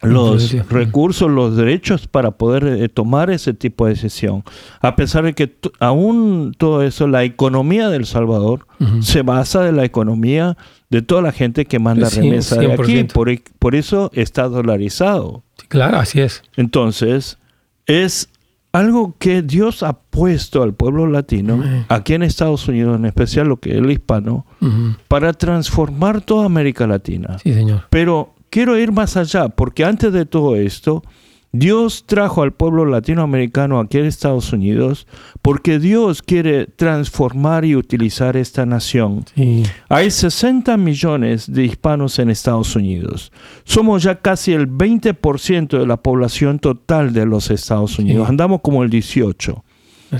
[0.00, 4.44] los recursos, los derechos para poder eh, tomar ese tipo de decisión.
[4.80, 8.66] A pesar de que aún todo eso, la economía del Salvador
[9.00, 10.56] se basa en la economía
[10.88, 13.04] de toda la gente que manda remesas de aquí.
[13.04, 15.42] Por, por, eso está dolarizado.
[15.66, 16.44] claro, así es.
[16.56, 17.38] Entonces,
[17.86, 18.28] es
[18.78, 23.58] algo que Dios ha puesto al pueblo latino, aquí en Estados Unidos, en especial lo
[23.58, 24.46] que es el hispano,
[25.08, 27.38] para transformar toda América Latina.
[27.42, 27.84] Sí, señor.
[27.90, 31.02] Pero quiero ir más allá, porque antes de todo esto,
[31.58, 35.06] Dios trajo al pueblo latinoamericano aquí en Estados Unidos
[35.42, 39.24] porque Dios quiere transformar y utilizar esta nación.
[39.88, 43.32] Hay 60 millones de hispanos en Estados Unidos.
[43.64, 48.28] Somos ya casi el 20% de la población total de los Estados Unidos.
[48.28, 49.62] Andamos como el 18%.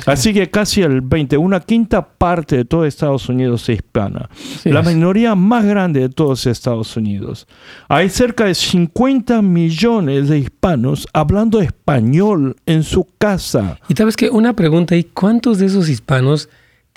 [0.06, 4.28] Así que casi el 20, una quinta parte de todo Estados Unidos es hispana.
[4.64, 7.46] la minoría más grande de todos Estados Unidos.
[7.88, 13.78] Hay cerca de 50 millones de hispanos hablando español en su casa.
[13.88, 16.48] Y sabes que una pregunta, ¿y cuántos de esos hispanos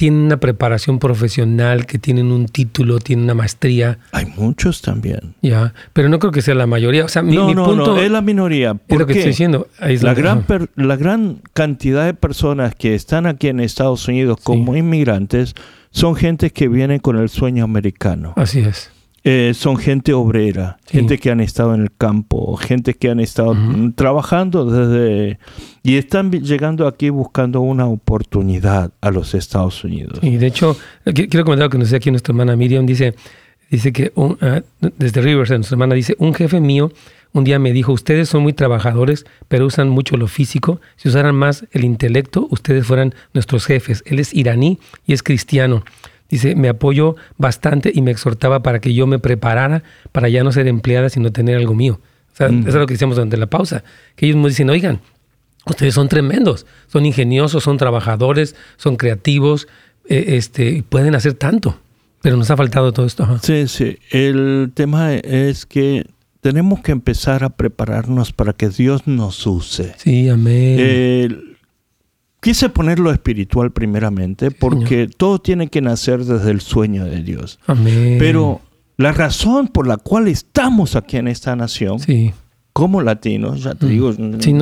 [0.02, 4.00] tienen una preparación profesional, que tienen un título, tienen una maestría.
[4.12, 5.36] Hay muchos también.
[5.44, 7.06] Ya, pero no creo que sea la mayoría.
[7.06, 8.76] O sea, mi, no, no, punto no, es la minoría.
[8.88, 9.68] Es lo que estoy diciendo.
[9.80, 15.54] La, gran la gran cantidad de personas que están aquí en Estados Unidos como inmigrantes
[15.92, 18.34] son gente que viene con el sueño americano.
[18.38, 18.90] Así es.
[19.24, 23.56] Eh, son gente obrera, gente que han estado en el campo, gente que han estado
[23.94, 25.38] trabajando desde...
[25.84, 30.18] y están llegando aquí buscando una oportunidad a los Estados Unidos.
[30.24, 30.76] Y de hecho,
[31.14, 33.14] quiero comentar que nos dice aquí nuestra hermana Miriam, dice,
[33.70, 34.62] dice que ah,
[34.98, 36.92] desde Rivers, nuestra hermana dice, un jefe mío
[37.34, 40.82] un día me dijo, ustedes son muy trabajadores, pero usan mucho lo físico.
[40.98, 44.04] Si usaran más el intelecto, ustedes fueran nuestros jefes.
[44.06, 45.86] Él es iraní y es cristiano.
[46.32, 50.52] Dice, me apoyó bastante y me exhortaba para que yo me preparara para ya no
[50.52, 52.00] ser empleada, sino tener algo mío.
[52.32, 53.84] O sea, Eso es lo que decíamos durante la pausa.
[54.16, 55.02] Que ellos me dicen, oigan,
[55.66, 59.68] ustedes son tremendos, son ingeniosos, son trabajadores, son creativos,
[60.08, 61.78] eh, este, pueden hacer tanto.
[62.22, 63.28] Pero nos ha faltado todo esto.
[63.42, 63.98] Sí, sí.
[64.12, 66.06] El tema es que
[66.40, 69.94] tenemos que empezar a prepararnos para que Dios nos use.
[69.98, 71.51] Sí, amén.
[72.42, 77.60] Quise poner lo espiritual primeramente porque todo tiene que nacer desde el sueño de Dios.
[77.68, 78.18] Amén.
[78.20, 78.60] Pero
[78.98, 82.00] la razón por la cual estamos aquí en esta nación,
[82.74, 83.90] como latinos, ya te mm.
[83.90, 84.12] digo,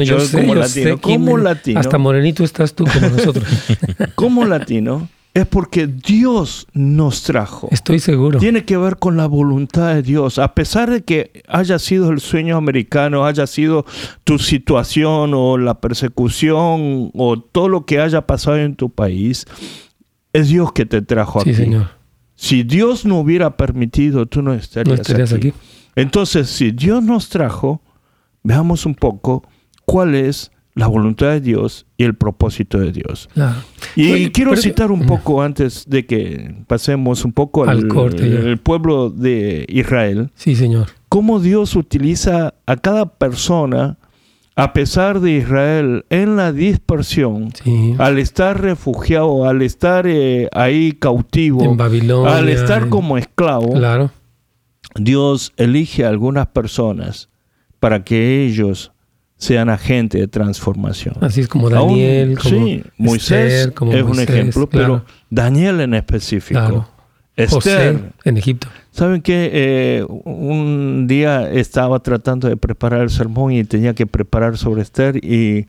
[0.03, 3.47] yo, como latino, como latino, hasta morenito estás tú como nosotros.
[4.15, 5.09] como latino,
[5.39, 7.67] es porque Dios nos trajo.
[7.71, 8.39] Estoy seguro.
[8.39, 10.39] Tiene que ver con la voluntad de Dios.
[10.39, 13.85] A pesar de que haya sido el sueño americano, haya sido
[14.23, 19.45] tu situación o la persecución o todo lo que haya pasado en tu país,
[20.33, 21.53] es Dios que te trajo aquí.
[21.53, 21.89] Sí, Señor.
[22.35, 25.53] Si Dios no hubiera permitido, tú no estarías, aquí.
[25.95, 27.81] Entonces, si Dios nos trajo,
[28.43, 29.43] veamos un poco
[29.85, 33.29] cuál es la voluntad de Dios y el propósito de Dios.
[33.95, 39.65] Y quiero citar un poco antes de que pasemos un poco al, al pueblo de
[39.67, 40.31] Israel.
[40.35, 40.87] Sí, Señor.
[41.09, 43.97] Cómo Dios utiliza a cada persona
[44.55, 47.53] a pesar de Israel en la dispersión,
[47.97, 54.11] al estar refugiado, al estar eh, ahí cautivo, en Babilonia, al estar como esclavo, claro.
[54.95, 57.29] Dios elige a algunas personas
[57.79, 58.91] para que ellos
[59.39, 61.15] sean agentes de transformación.
[61.21, 66.87] Así es como Daniel, como sí, Moisés es un ejemplo, pero Daniel en específico.
[67.37, 68.67] Esther en Egipto.
[68.91, 69.49] ¿Saben qué?
[69.53, 75.23] Eh, un día estaba tratando de preparar el sermón y tenía que preparar sobre Esther
[75.23, 75.65] y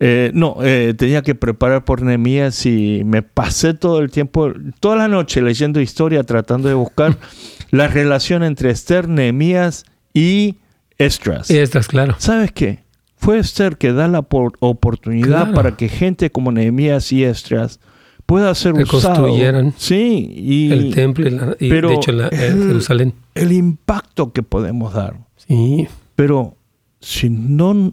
[0.00, 4.96] eh, no, eh, tenía que preparar por Nehemías y me pasé todo el tiempo, toda
[4.96, 7.18] la noche leyendo historia, tratando de buscar
[7.70, 9.84] la relación entre Esther, Nehemías
[10.14, 10.56] y
[10.98, 11.50] Estras.
[11.50, 12.16] Y Estras, claro.
[12.18, 12.80] ¿Sabes qué?
[13.16, 17.80] Fue Esther que da la oportunidad para que gente como Nehemías y Estras
[18.26, 23.14] pueda ser que construyeran sí, y, el templo y, de hecho la, el, Jerusalén.
[23.34, 25.16] El impacto que podemos dar.
[25.36, 25.88] Sí.
[26.14, 26.56] Pero
[27.00, 27.92] si no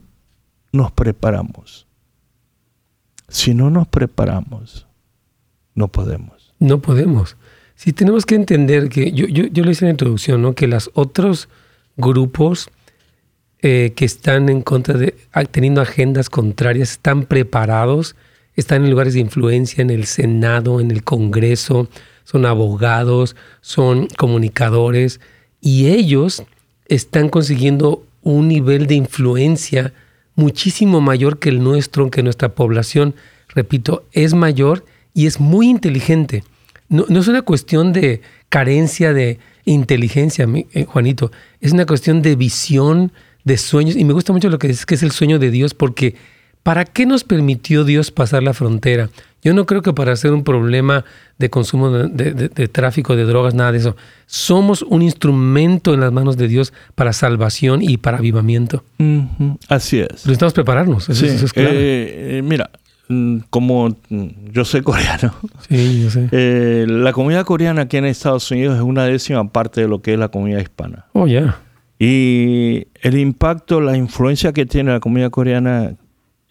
[0.71, 1.87] nos preparamos,
[3.29, 4.87] si no nos preparamos,
[5.73, 6.53] no podemos.
[6.59, 7.37] No podemos.
[7.75, 10.53] Sí, tenemos que entender que, yo, yo, yo lo hice en la introducción, ¿no?
[10.53, 11.49] que los otros
[11.97, 12.69] grupos
[13.68, 15.16] eh, que están en contra de,
[15.49, 18.16] teniendo agendas contrarias, están preparados
[18.55, 21.89] están en lugares de influencia en el Senado, en el Congreso,
[22.24, 25.20] son abogados, son comunicadores
[25.61, 26.43] y ellos
[26.88, 29.93] están consiguiendo un nivel de influencia
[30.36, 33.16] muchísimo mayor que el nuestro, que nuestra población,
[33.49, 36.43] repito, es mayor y es muy inteligente.
[36.89, 43.11] No, es una cuestión de carencia de inteligencia, eh, Juanito, es una cuestión de visión,
[43.45, 45.73] de sueños, y me gusta mucho lo que es que es el sueño de Dios,
[45.73, 46.15] porque
[46.65, 49.11] ¿Para qué nos permitió Dios pasar la frontera?
[49.43, 51.05] Yo no creo que para hacer un problema
[51.37, 53.95] de consumo de, tráfico de drogas, nada de eso.
[54.25, 58.83] Somos un instrumento en las manos de Dios para salvación y para avivamiento.
[59.69, 60.09] Así es.
[60.09, 61.07] Necesitamos prepararnos.
[61.07, 61.69] Eso, es claro.
[61.71, 62.71] Eh, eh, mira,
[63.09, 65.35] mm, como mm, yo soy coreano,
[65.69, 66.29] sí, yo sé.
[66.31, 70.13] Eh, la comunidad coreana aquí en Estados Unidos es una décima parte de lo que
[70.13, 71.05] es la comunidad hispana.
[71.13, 71.59] Oh, ya.
[71.97, 75.95] Y el impacto, la influencia que tiene la comunidad coreana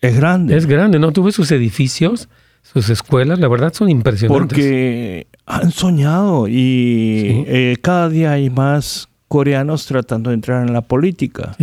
[0.01, 0.57] es grande.
[0.57, 1.13] Es grande, ¿no?
[1.13, 2.29] Tuve sus edificios,
[2.63, 4.47] sus escuelas, la verdad son impresionantes.
[4.47, 10.83] Porque han soñado y eh, cada día hay más coreanos tratando de entrar en la
[10.83, 11.57] política.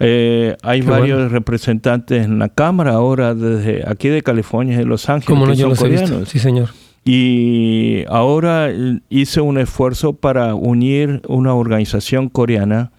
[0.00, 5.08] Eh, hay varios representantes en la Cámara ahora, desde aquí de California y de Los
[5.08, 6.28] Ángeles, que son coreanos.
[6.28, 6.68] Sí, señor.
[7.10, 8.70] Y ahora
[9.08, 12.92] hice un esfuerzo para unir una organización coreana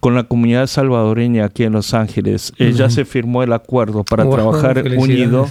[0.00, 2.54] con la comunidad salvadoreña aquí en Los Ángeles.
[2.56, 5.46] Eh, ya se firmó el acuerdo para trabajar unido.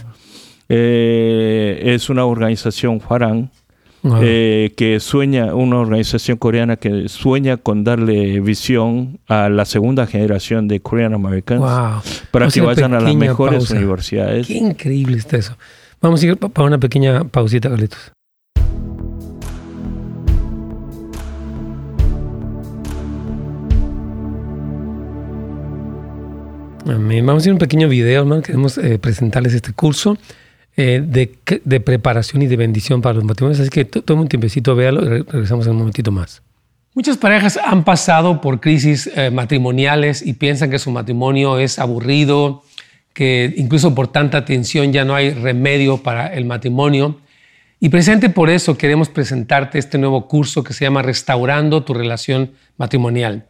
[0.69, 3.51] Eh, es una organización Farang.
[4.21, 10.67] Eh, que sueña, una organización coreana que sueña con darle visión a la segunda generación
[10.67, 11.61] de Korean Americans
[12.31, 14.47] para que vayan a las mejores universidades.
[14.47, 15.57] Qué increíble está eso.
[16.01, 18.11] Vamos a ir para una pequeña pausita, Carlitos.
[26.85, 28.41] Vamos a ir a un pequeño video, hermano.
[28.41, 30.17] Queremos eh, presentarles este curso
[30.77, 33.59] eh, de, preparación y de bendición para los matrimonios.
[33.59, 36.41] Así que tome un tiempecito, véalo y regresamos en un momentito más.
[36.95, 42.63] Muchas parejas han pasado por crisis eh, matrimoniales y piensan que su matrimonio es aburrido,
[43.19, 47.19] que incluso por tanta tensión ya no hay remedio para el matrimonio.
[47.81, 52.53] Y precisamente por eso queremos presentarte este nuevo curso que se llama Restaurando tu relación
[52.77, 53.45] matrimonial.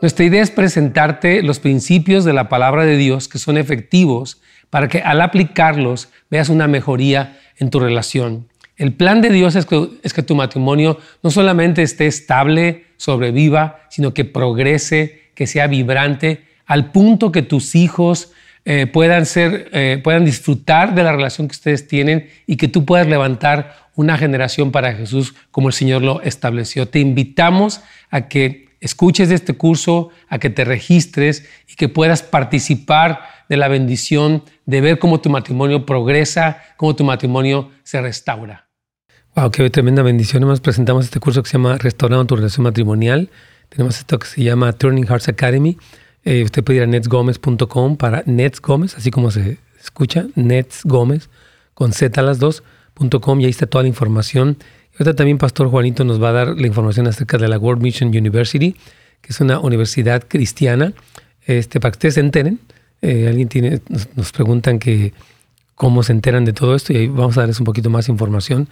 [0.00, 4.86] Nuestra idea es presentarte los principios de la palabra de Dios que son efectivos para
[4.86, 8.47] que al aplicarlos veas una mejoría en tu relación.
[8.78, 14.24] El plan de Dios es que, tu matrimonio no solamente esté estable, sobreviva, sino que
[14.24, 18.30] progrese, que sea vibrante, al punto que tus hijos
[18.64, 22.84] eh, puedan, ser, eh, puedan disfrutar de la relación que ustedes tienen y que tú
[22.84, 26.86] puedas levantar una generación para Jesús como el Señor lo estableció.
[26.86, 33.22] Te invitamos a que escuches este curso, a que te registres y que puedas participar
[33.48, 38.67] de la bendición de ver cómo tu matrimonio progresa, cómo tu matrimonio se restaura.
[39.38, 40.42] Wow, qué tremenda bendición.
[40.42, 43.30] Además presentamos este curso que se llama Restaurando tu relación matrimonial.
[43.68, 45.78] Tenemos esto que se llama Turning Hearts Academy.
[46.24, 48.60] Eh, usted puede ir a netsgomez.com para Nets
[48.96, 50.82] así como se escucha, Nets
[51.74, 52.64] con Z a las dos,
[52.98, 54.56] y ahí está toda la información
[54.94, 58.08] Ahorita también Pastor Juanito nos va a dar la información acerca de la World Mission
[58.08, 58.74] University,
[59.20, 60.94] que es una universidad cristiana,
[61.46, 62.58] este, para que ustedes se enteren.
[63.02, 63.82] Eh, alguien tiene,
[64.16, 65.12] nos, preguntan que
[65.76, 68.68] cómo se enteran de todo esto y ahí vamos a darles un poquito más información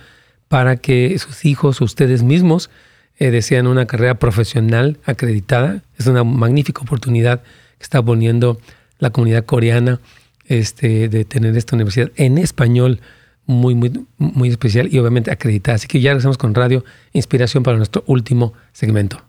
[0.49, 2.70] para que sus hijos ustedes mismos
[3.18, 5.82] eh, desean una carrera profesional acreditada.
[5.99, 7.42] Es una magnífica oportunidad
[7.78, 8.61] que está poniendo
[8.99, 10.01] la comunidad coreana
[10.47, 13.01] este, de tener esta universidad en español
[13.47, 15.76] muy, muy, muy especial y obviamente acreditada.
[15.76, 19.26] Así que ya regresamos con Radio Inspiración para nuestro último segmento.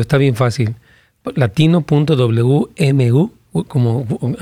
[0.00, 0.76] Está bien fácil.
[1.34, 3.30] Latino.wmu,
[3.66, 4.36] como uh,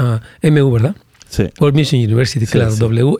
[0.50, 0.94] MU, ¿verdad?
[1.28, 1.44] Sí.
[1.60, 3.12] World Mission University, claro, wmu.edu,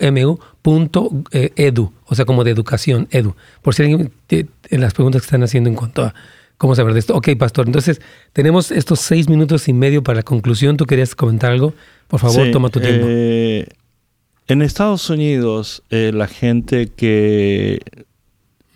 [2.06, 3.34] o sea, como de educación, edu.
[3.62, 6.14] Por si alguien, en las preguntas que están haciendo en cuanto a
[6.56, 7.14] cómo saber de esto.
[7.14, 8.00] Ok, pastor, entonces
[8.32, 10.76] tenemos estos seis minutos y medio para la conclusión.
[10.76, 11.74] ¿Tú querías comentar algo?
[12.08, 13.06] Por favor, toma tu tiempo.
[13.08, 13.66] Eh,
[14.48, 17.80] en Estados Unidos, eh, la gente que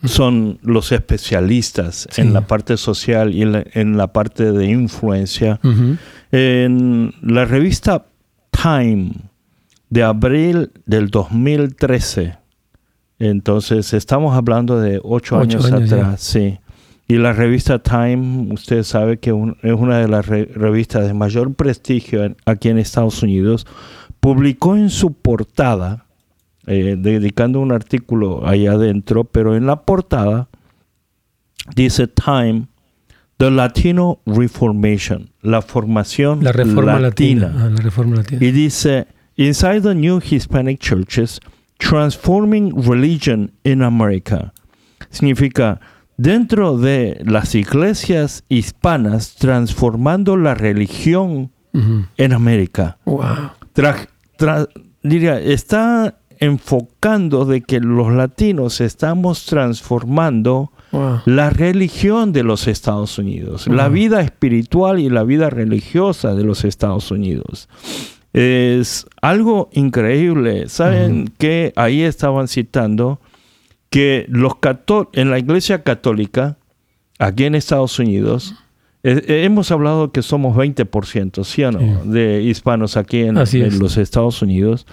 [0.04, 5.60] son los especialistas en la parte social y en la, parte de influencia,
[6.32, 8.06] en la revista
[8.62, 9.12] Time
[9.90, 12.38] de abril del 2013,
[13.18, 16.58] entonces estamos hablando de ocho, años, atrás, sí.
[17.08, 19.30] Y la revista Time, usted sabe que
[19.62, 23.66] es una de las revistas de mayor prestigio aquí en Estados Unidos
[24.22, 26.06] publicó en su portada,
[26.68, 30.48] eh, dedicando un artículo ahí adentro, pero en la portada
[31.74, 32.66] dice Time,
[33.42, 37.52] The Latino Reformation, la formación la reforma latina.
[37.52, 38.38] Ah, la reforma latina.
[38.40, 41.40] Y dice, Inside the New Hispanic Churches,
[41.78, 44.52] Transforming Religion in America.
[45.10, 45.80] Significa,
[46.16, 52.98] dentro de las iglesias hispanas, transformando la religión en América.
[53.06, 53.50] Wow
[55.02, 60.70] diría, está enfocando de que los latinos estamos transformando
[61.24, 66.64] la religión de los Estados Unidos, la vida espiritual y la vida religiosa de los
[66.64, 67.68] Estados Unidos.
[68.32, 70.68] Es algo increíble.
[70.68, 73.20] ¿Saben que ahí estaban citando
[73.90, 74.54] que los
[75.12, 76.56] en la iglesia católica,
[77.18, 78.54] aquí en Estados Unidos,
[79.02, 82.04] eh, hemos hablado que somos 20%, ¿sí o no?
[82.04, 84.86] De hispanos aquí en, los Estados Unidos.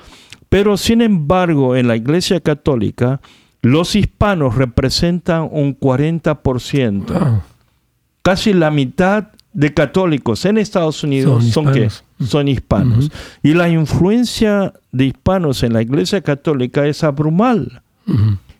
[0.49, 3.21] Pero sin embargo, en la Iglesia Católica,
[3.61, 7.41] los hispanos representan un 40%.
[8.21, 12.03] Casi la mitad de católicos en Estados Unidos son, hispanos.
[12.19, 13.11] Son hispanos.
[13.41, 17.81] Y la influencia de hispanos en la Iglesia Católica es abrumal.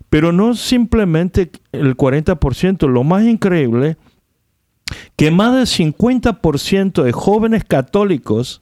[0.10, 2.88] Pero no simplemente el 40%.
[2.88, 3.98] Lo más increíble
[5.16, 8.62] que más del 50% de jóvenes católicos,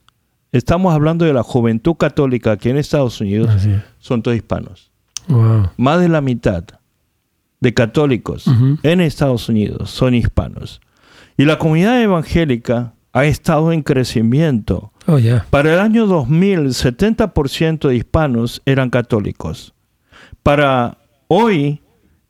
[0.52, 3.50] estamos hablando de la juventud católica aquí en Estados Unidos,
[3.98, 4.87] son todos hispanos.
[5.76, 6.64] Más de la mitad
[7.60, 8.46] de católicos
[8.82, 10.80] en Estados Unidos son hispanos.
[11.36, 14.92] Y la comunidad evangélica ha estado en crecimiento.
[15.06, 15.18] Oh.
[15.50, 19.74] Para el año 2000, 70% de hispanos eran católicos.
[20.42, 20.98] Para
[21.28, 21.80] hoy,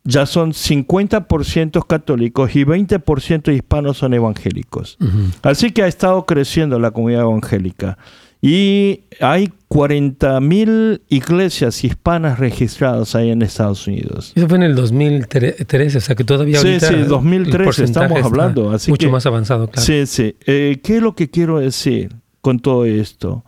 [0.03, 4.97] ya son 50% católicos y 20% hispanos son evangélicos.
[5.41, 7.97] Así que ha estado creciendo la comunidad evangélica.
[8.41, 14.31] Y hay 40.000 iglesias hispanas registradas ahí en Estados Unidos.
[14.33, 18.71] Eso fue en el 2013, o sea que todavía Sí, sí, 2013 estamos hablando.
[18.71, 19.85] Así mucho más avanzado, claro.
[19.85, 20.35] Sí, sí.
[20.45, 23.43] Eh, ¿Qué es lo que quiero decir con todo esto?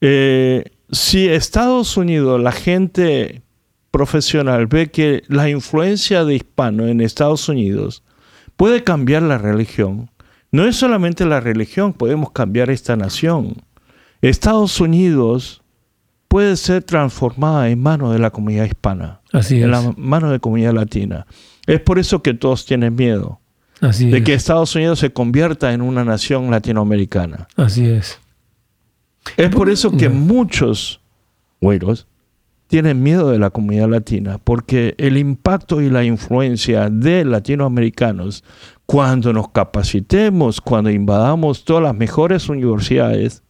[0.00, 3.42] Eh, si Estados Unidos, la gente
[3.90, 8.02] profesional ve que la influencia de hispano en Estados Unidos
[8.56, 10.10] puede cambiar la religión,
[10.50, 13.56] no es solamente la religión, podemos cambiar esta nación.
[14.28, 15.62] Estados Unidos
[16.28, 19.68] puede ser transformada en manos de la comunidad hispana, Así en es.
[19.70, 21.26] la mano de la comunidad latina.
[21.66, 23.40] Es por eso que todos tienen miedo
[23.80, 24.24] Así de es.
[24.24, 27.48] que Estados Unidos se convierta en una nación latinoamericana.
[27.56, 28.18] Así es.
[29.36, 31.00] Es por eso que muchos
[31.60, 32.06] güeros
[32.66, 38.42] tienen miedo de la comunidad latina, porque el impacto y la influencia de latinoamericanos,
[38.86, 43.43] cuando nos capacitemos, cuando invadamos todas las mejores universidades,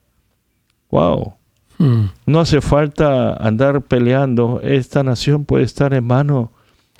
[0.94, 1.34] wow,
[1.76, 6.50] Mm, no hace falta andar peleando, esta nación puede estar en manos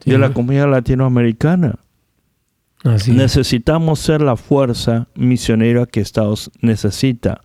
[0.03, 0.11] Sí.
[0.11, 1.76] de la comunidad latinoamericana.
[2.82, 3.12] Así.
[3.12, 7.40] Necesitamos ser la fuerza misionera que Estados necesita.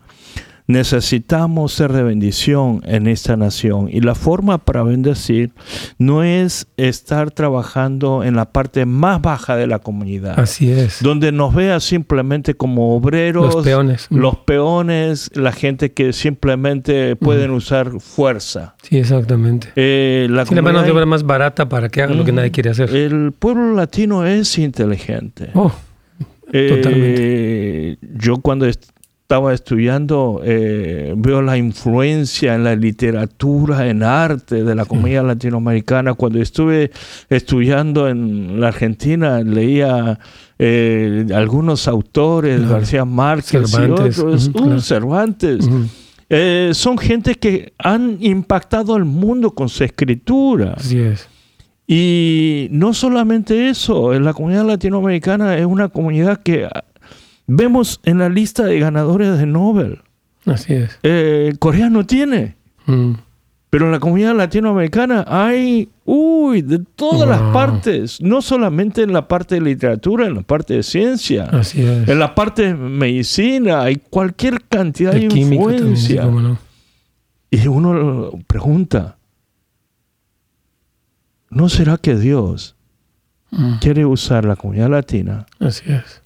[0.70, 3.88] Necesitamos ser de bendición en esta nación.
[3.90, 5.50] Y la forma para bendecir
[5.98, 11.02] no es estar trabajando en la parte más baja de la comunidad, Así es.
[11.02, 14.06] donde nos vea simplemente como obreros, Los peones.
[14.10, 18.76] Los peones, la gente que simplemente pueden usar fuerza.
[18.82, 19.68] Sí, exactamente.
[19.76, 22.50] Eh, la Sí, la mano de obra más barata para que hagan lo que nadie
[22.50, 22.94] quiere hacer.
[22.94, 25.50] El pueblo latino es inteligente.
[25.54, 25.72] Oh,
[26.52, 28.66] Eh, yo cuando
[29.30, 36.14] estaba estudiando eh, veo la influencia en la literatura, en arte de la comunidad latinoamericana.
[36.14, 36.90] Cuando estuve
[37.28, 40.18] estudiando en la Argentina leía
[40.58, 42.72] eh, algunos autores, Claro.
[42.74, 44.80] García Márquez Cervantes, y otros, uh, claro.
[44.80, 45.64] Cervantes.
[45.68, 45.84] ujú.
[46.28, 50.74] Eh, son gente que han impactado al mundo con su escritura.
[50.76, 51.28] así es.
[51.86, 56.68] Y no solamente eso, la comunidad latinoamericana es una comunidad que
[57.52, 60.00] vemos en la lista de ganadores de Nobel.
[60.46, 60.98] Así es.
[61.02, 63.12] Eh, Corea no tiene, Mm,
[63.68, 67.52] pero en la comunidad latinoamericana hay, uy, de todas las Wow.
[67.52, 72.08] partes, no solamente en la parte de literatura, en la parte de ciencia, Así es.
[72.08, 76.22] en la parte de medicina, hay cualquier cantidad de, De también, influencia.
[76.22, 76.58] cómo no.
[77.50, 79.16] Y uno pregunta,
[81.50, 82.76] ¿no será que Dios
[83.52, 86.19] Mm, quiere usar la comunidad latina Así es.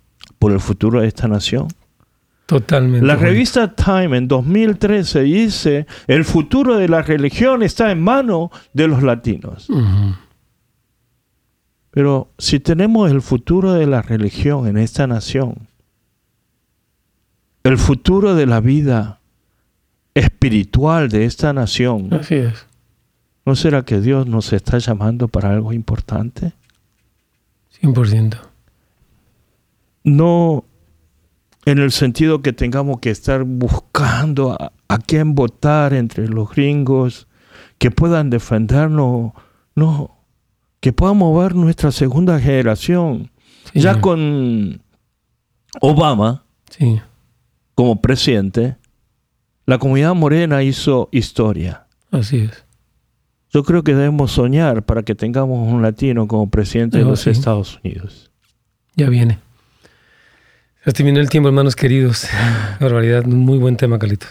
[0.44, 1.68] Por el futuro de esta nación?
[2.44, 3.06] Totalmente.
[3.06, 8.86] La revista Time en 2013 dice, el futuro de la religión está en manos de
[8.86, 9.70] los latinos.
[9.70, 10.14] Ujú.
[11.92, 15.66] Pero si tenemos el futuro de la religión en esta nación,
[17.62, 19.20] el futuro de la vida
[20.12, 22.66] espiritual de esta nación, Así es.
[23.46, 26.52] ¿no será que Dios nos está llamando para algo importante?
[27.80, 28.53] 100%.
[30.04, 30.64] No
[31.66, 37.26] en el sentido que tengamos que estar buscando a, a quién votar entre los gringos
[37.78, 39.32] que puedan defendernos,
[39.74, 40.16] no,
[40.80, 43.30] que podamos ver nuestra segunda generación.
[43.72, 43.80] Sí.
[43.80, 44.82] Ya con
[45.80, 47.00] Obama Sí.
[47.74, 48.76] como presidente,
[49.66, 51.86] la comunidad morena hizo historia.
[52.10, 52.64] Así es.
[53.50, 57.30] Yo creo que debemos soñar para que tengamos un latino como presidente de los sí.
[57.30, 58.30] Estados Unidos.
[58.96, 59.38] Ya viene.
[60.84, 62.28] Se terminó el tiempo, hermanos queridos.
[62.78, 63.26] Barbaridad.
[63.26, 64.28] Un muy buen tema, Carlitos.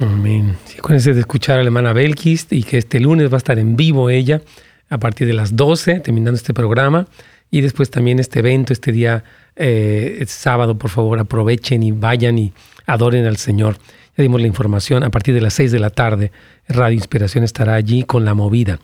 [0.00, 0.58] Amén.
[0.66, 3.58] Sí, acuérdense de escuchar a la hermana Belkist y que este lunes va a estar
[3.58, 4.42] en vivo ella
[4.90, 7.06] a partir de las 12, terminando este programa.
[7.50, 9.24] Y después también este evento, este día
[9.56, 12.52] eh, es sábado, por favor, aprovechen y vayan y
[12.84, 13.78] adoren al Señor.
[14.20, 16.30] Ya dimos la información a partir de las 6 de la tarde.
[16.68, 18.78] Radio Inspiración estará allí con la movida.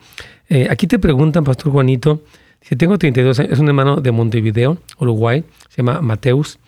[0.49, 2.23] Eh, aquí te preguntan, Pastor Juanito,
[2.63, 6.59] si tengo 32 años, es un hermano de Montevideo, Uruguay, se llama Mateus,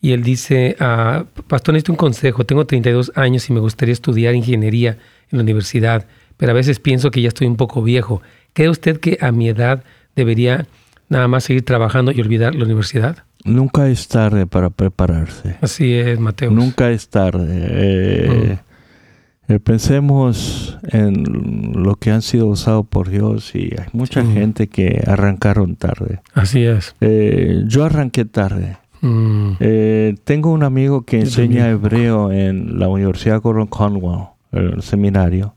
[0.00, 4.34] y él dice, ah, Pastor, necesito un consejo, tengo 32 años y me gustaría estudiar
[4.34, 4.96] ingeniería
[5.30, 6.06] en la universidad,
[6.38, 8.22] pero a veces pienso que ya estoy un poco viejo.
[8.54, 9.84] ¿Cree usted que a mi edad
[10.16, 10.66] debería
[11.10, 13.24] nada más seguir trabajando y olvidar la universidad?
[13.44, 15.56] Nunca es tarde para prepararse.
[15.60, 16.52] Así es, Mateus.
[16.52, 17.46] Nunca es tarde.
[17.50, 18.58] Eh,
[19.46, 25.04] Eh, pensemos en lo que han sido usados por Dios y hay mucha gente que
[25.06, 26.20] arrancaron tarde.
[26.32, 26.96] Así es.
[27.02, 28.78] Eh, yo arranqué tarde.
[29.02, 29.56] Mm.
[30.24, 35.54] Tengo un amigo que enseña hebreo en la Universidad Cornwall, el seminario.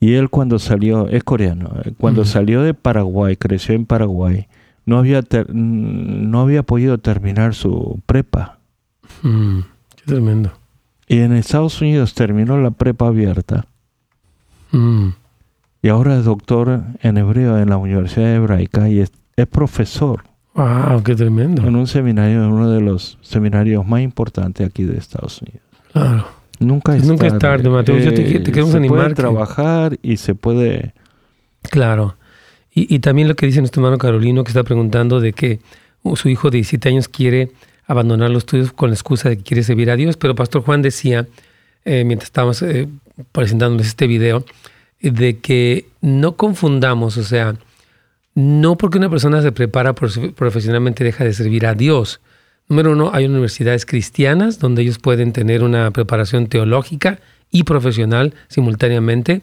[0.00, 4.48] Y él cuando salió, es coreano, cuando salió de Paraguay, creció en Paraguay,
[4.86, 5.22] no había,
[5.52, 8.58] no había podido terminar su prepa.
[9.22, 9.60] Mm,
[9.96, 10.52] qué tremendo.
[11.08, 13.66] Y en Estados Unidos terminó la prepa abierta.
[14.70, 15.08] Mm.
[15.82, 19.10] Y ahora es doctor en hebreo en la Universidad Hebraica y es,
[19.50, 20.24] profesor.
[20.54, 21.02] ¡Wow!
[21.04, 21.62] ¡Qué tremendo!
[21.66, 25.60] En un seminario, en uno de los seminarios más importantes aquí de Estados Unidos.
[25.92, 26.26] Claro.
[26.58, 27.36] Nunca es Nunca tarde.
[27.36, 27.98] es tarde, Mateo.
[27.98, 28.98] Yo te, te queremos se animar.
[28.98, 30.94] Se puede trabajar y se puede...
[31.62, 32.16] Claro.
[32.78, 35.60] Y, también lo que dice nuestro hermano Carolino, que está preguntando de que
[36.14, 37.50] su hijo de 17 años quiere
[37.86, 40.18] abandonar los estudios con la excusa de que quiere servir a Dios.
[40.18, 41.26] Pero Pastor Juan decía,
[41.86, 42.86] eh, mientras estábamos eh,
[43.32, 44.44] presentándoles este video,
[45.00, 47.56] de que no confundamos, o sea,
[48.34, 52.20] no porque una persona se prepara profesionalmente deja de servir a Dios.
[52.68, 57.20] Número uno, hay universidades cristianas donde ellos pueden tener una preparación teológica
[57.50, 59.40] y profesional simultáneamente.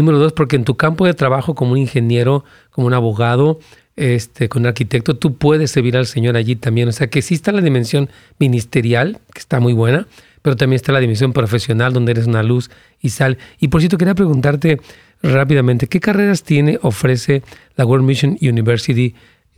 [0.00, 3.60] Número dos, porque en tu campo de trabajo como un ingeniero, como un abogado,
[3.96, 6.88] este, con un arquitecto, tú puedes servir al Señor allí también.
[6.88, 10.06] O sea que sí está la dimensión ministerial, que está muy buena,
[10.40, 12.70] pero también está la dimensión profesional, donde eres una luz
[13.02, 13.36] y sal.
[13.58, 14.80] Y por cierto, quería preguntarte
[15.22, 17.42] rápidamente, ¿qué carreras tiene, ofrece
[17.76, 19.14] la World Mission University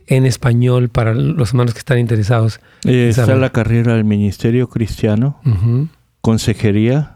[0.07, 2.59] en español para los hermanos que están interesados?
[2.83, 5.39] Eh, está la carrera del Ministerio Cristiano,
[6.19, 7.12] Consejería,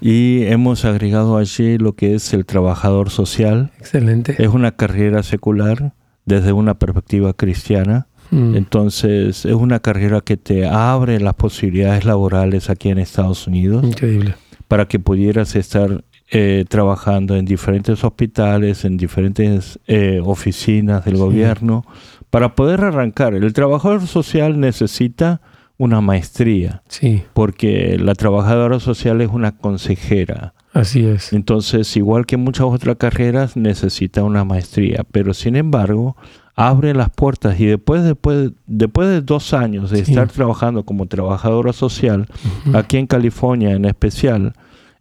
[0.00, 3.72] y hemos agregado allí lo que es el trabajador social.
[3.78, 4.36] Excelente.
[4.38, 5.92] Es una carrera secular
[6.24, 8.06] desde una perspectiva cristiana.
[8.30, 8.54] Mm.
[8.56, 13.84] Entonces es una carrera que te abre las posibilidades laborales aquí en Estados Unidos.
[13.84, 14.36] Increíble.
[14.68, 21.86] Para que pudieras estar eh, trabajando en diferentes hospitales, en diferentes eh, oficinas del gobierno,
[22.28, 23.34] para poder arrancar.
[23.34, 25.40] El trabajador social necesita
[25.78, 26.82] una maestría.
[26.88, 27.22] Sí.
[27.32, 30.52] Porque la trabajadora social es una consejera.
[30.72, 31.32] Así es.
[31.32, 35.04] Entonces, igual que muchas otras carreras, necesita una maestría.
[35.10, 36.16] Pero sin embargo,
[36.56, 41.72] abre las puertas y después, después, después de dos años de estar trabajando como trabajadora
[41.72, 42.26] social,
[42.74, 44.54] aquí en California en especial,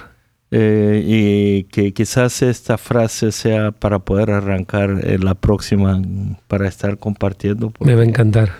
[0.50, 6.00] Eh, y que quizás esta frase sea para poder arrancar eh, la próxima,
[6.46, 7.72] para estar compartiendo.
[7.80, 8.52] Me va a encantar.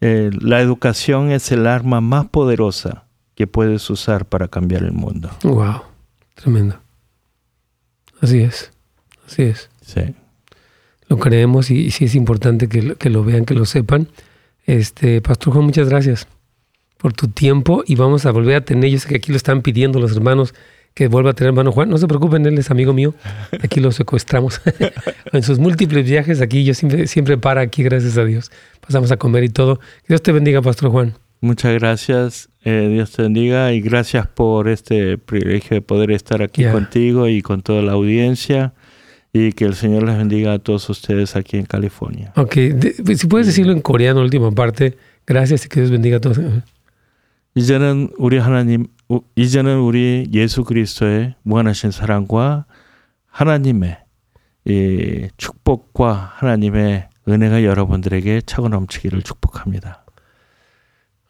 [0.00, 3.04] la educación es el arma más poderosa
[3.34, 5.30] que puedes usar para cambiar el mundo.
[5.42, 5.82] Wow,
[6.34, 6.76] tremendo.
[8.20, 8.70] Así es,
[9.26, 9.71] así es.
[9.82, 10.14] Sí.
[11.08, 14.08] Lo creemos y, sí es importante que, lo vean, que lo sepan.
[14.64, 16.26] Este, Pastor Juan, muchas gracias
[16.96, 19.60] por tu tiempo y vamos a volver a tener, yo sé que aquí lo están
[19.60, 20.54] pidiendo los hermanos,
[20.94, 21.90] que vuelva a tener hermano Juan.
[21.90, 23.14] No se preocupen, él es amigo mío.
[23.62, 24.60] Aquí lo secuestramos.
[25.32, 28.50] en sus múltiples viajes, aquí yo siempre, siempre para aquí, gracias a Dios.
[28.80, 29.80] Pasamos a comer y todo.
[30.08, 31.14] Dios te bendiga, Pastor Juan.
[31.40, 36.64] Muchas gracias, eh, Dios te bendiga y gracias por este privilegio de poder estar aquí
[36.66, 38.74] contigo y con toda la audiencia
[39.32, 42.32] y que el Señor les bendiga a todos ustedes aquí en California.
[42.36, 44.96] Ok, de, pues, si puedes decirlo en coreano, última parte.
[45.26, 46.38] Gracias y que Dios bendiga a todos.
[47.54, 48.86] 이제는 우리 하나님
[49.36, 52.64] 이제는 우리 예수 그리스도의 무한하신 사랑과
[53.26, 53.98] 하나님의
[54.64, 60.04] 이 축복과 하나님의 은혜가 여러분들에게 차고 넘치기를 축복합니다.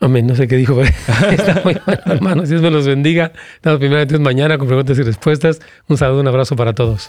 [0.01, 0.27] Amén.
[0.27, 1.77] No sé qué dijo, está muy
[2.07, 2.49] hermanos.
[2.49, 3.33] Dios me los bendiga.
[3.55, 5.61] Estamos primero entonces mañana con preguntas y respuestas.
[5.89, 7.09] Un saludo, un abrazo para todos.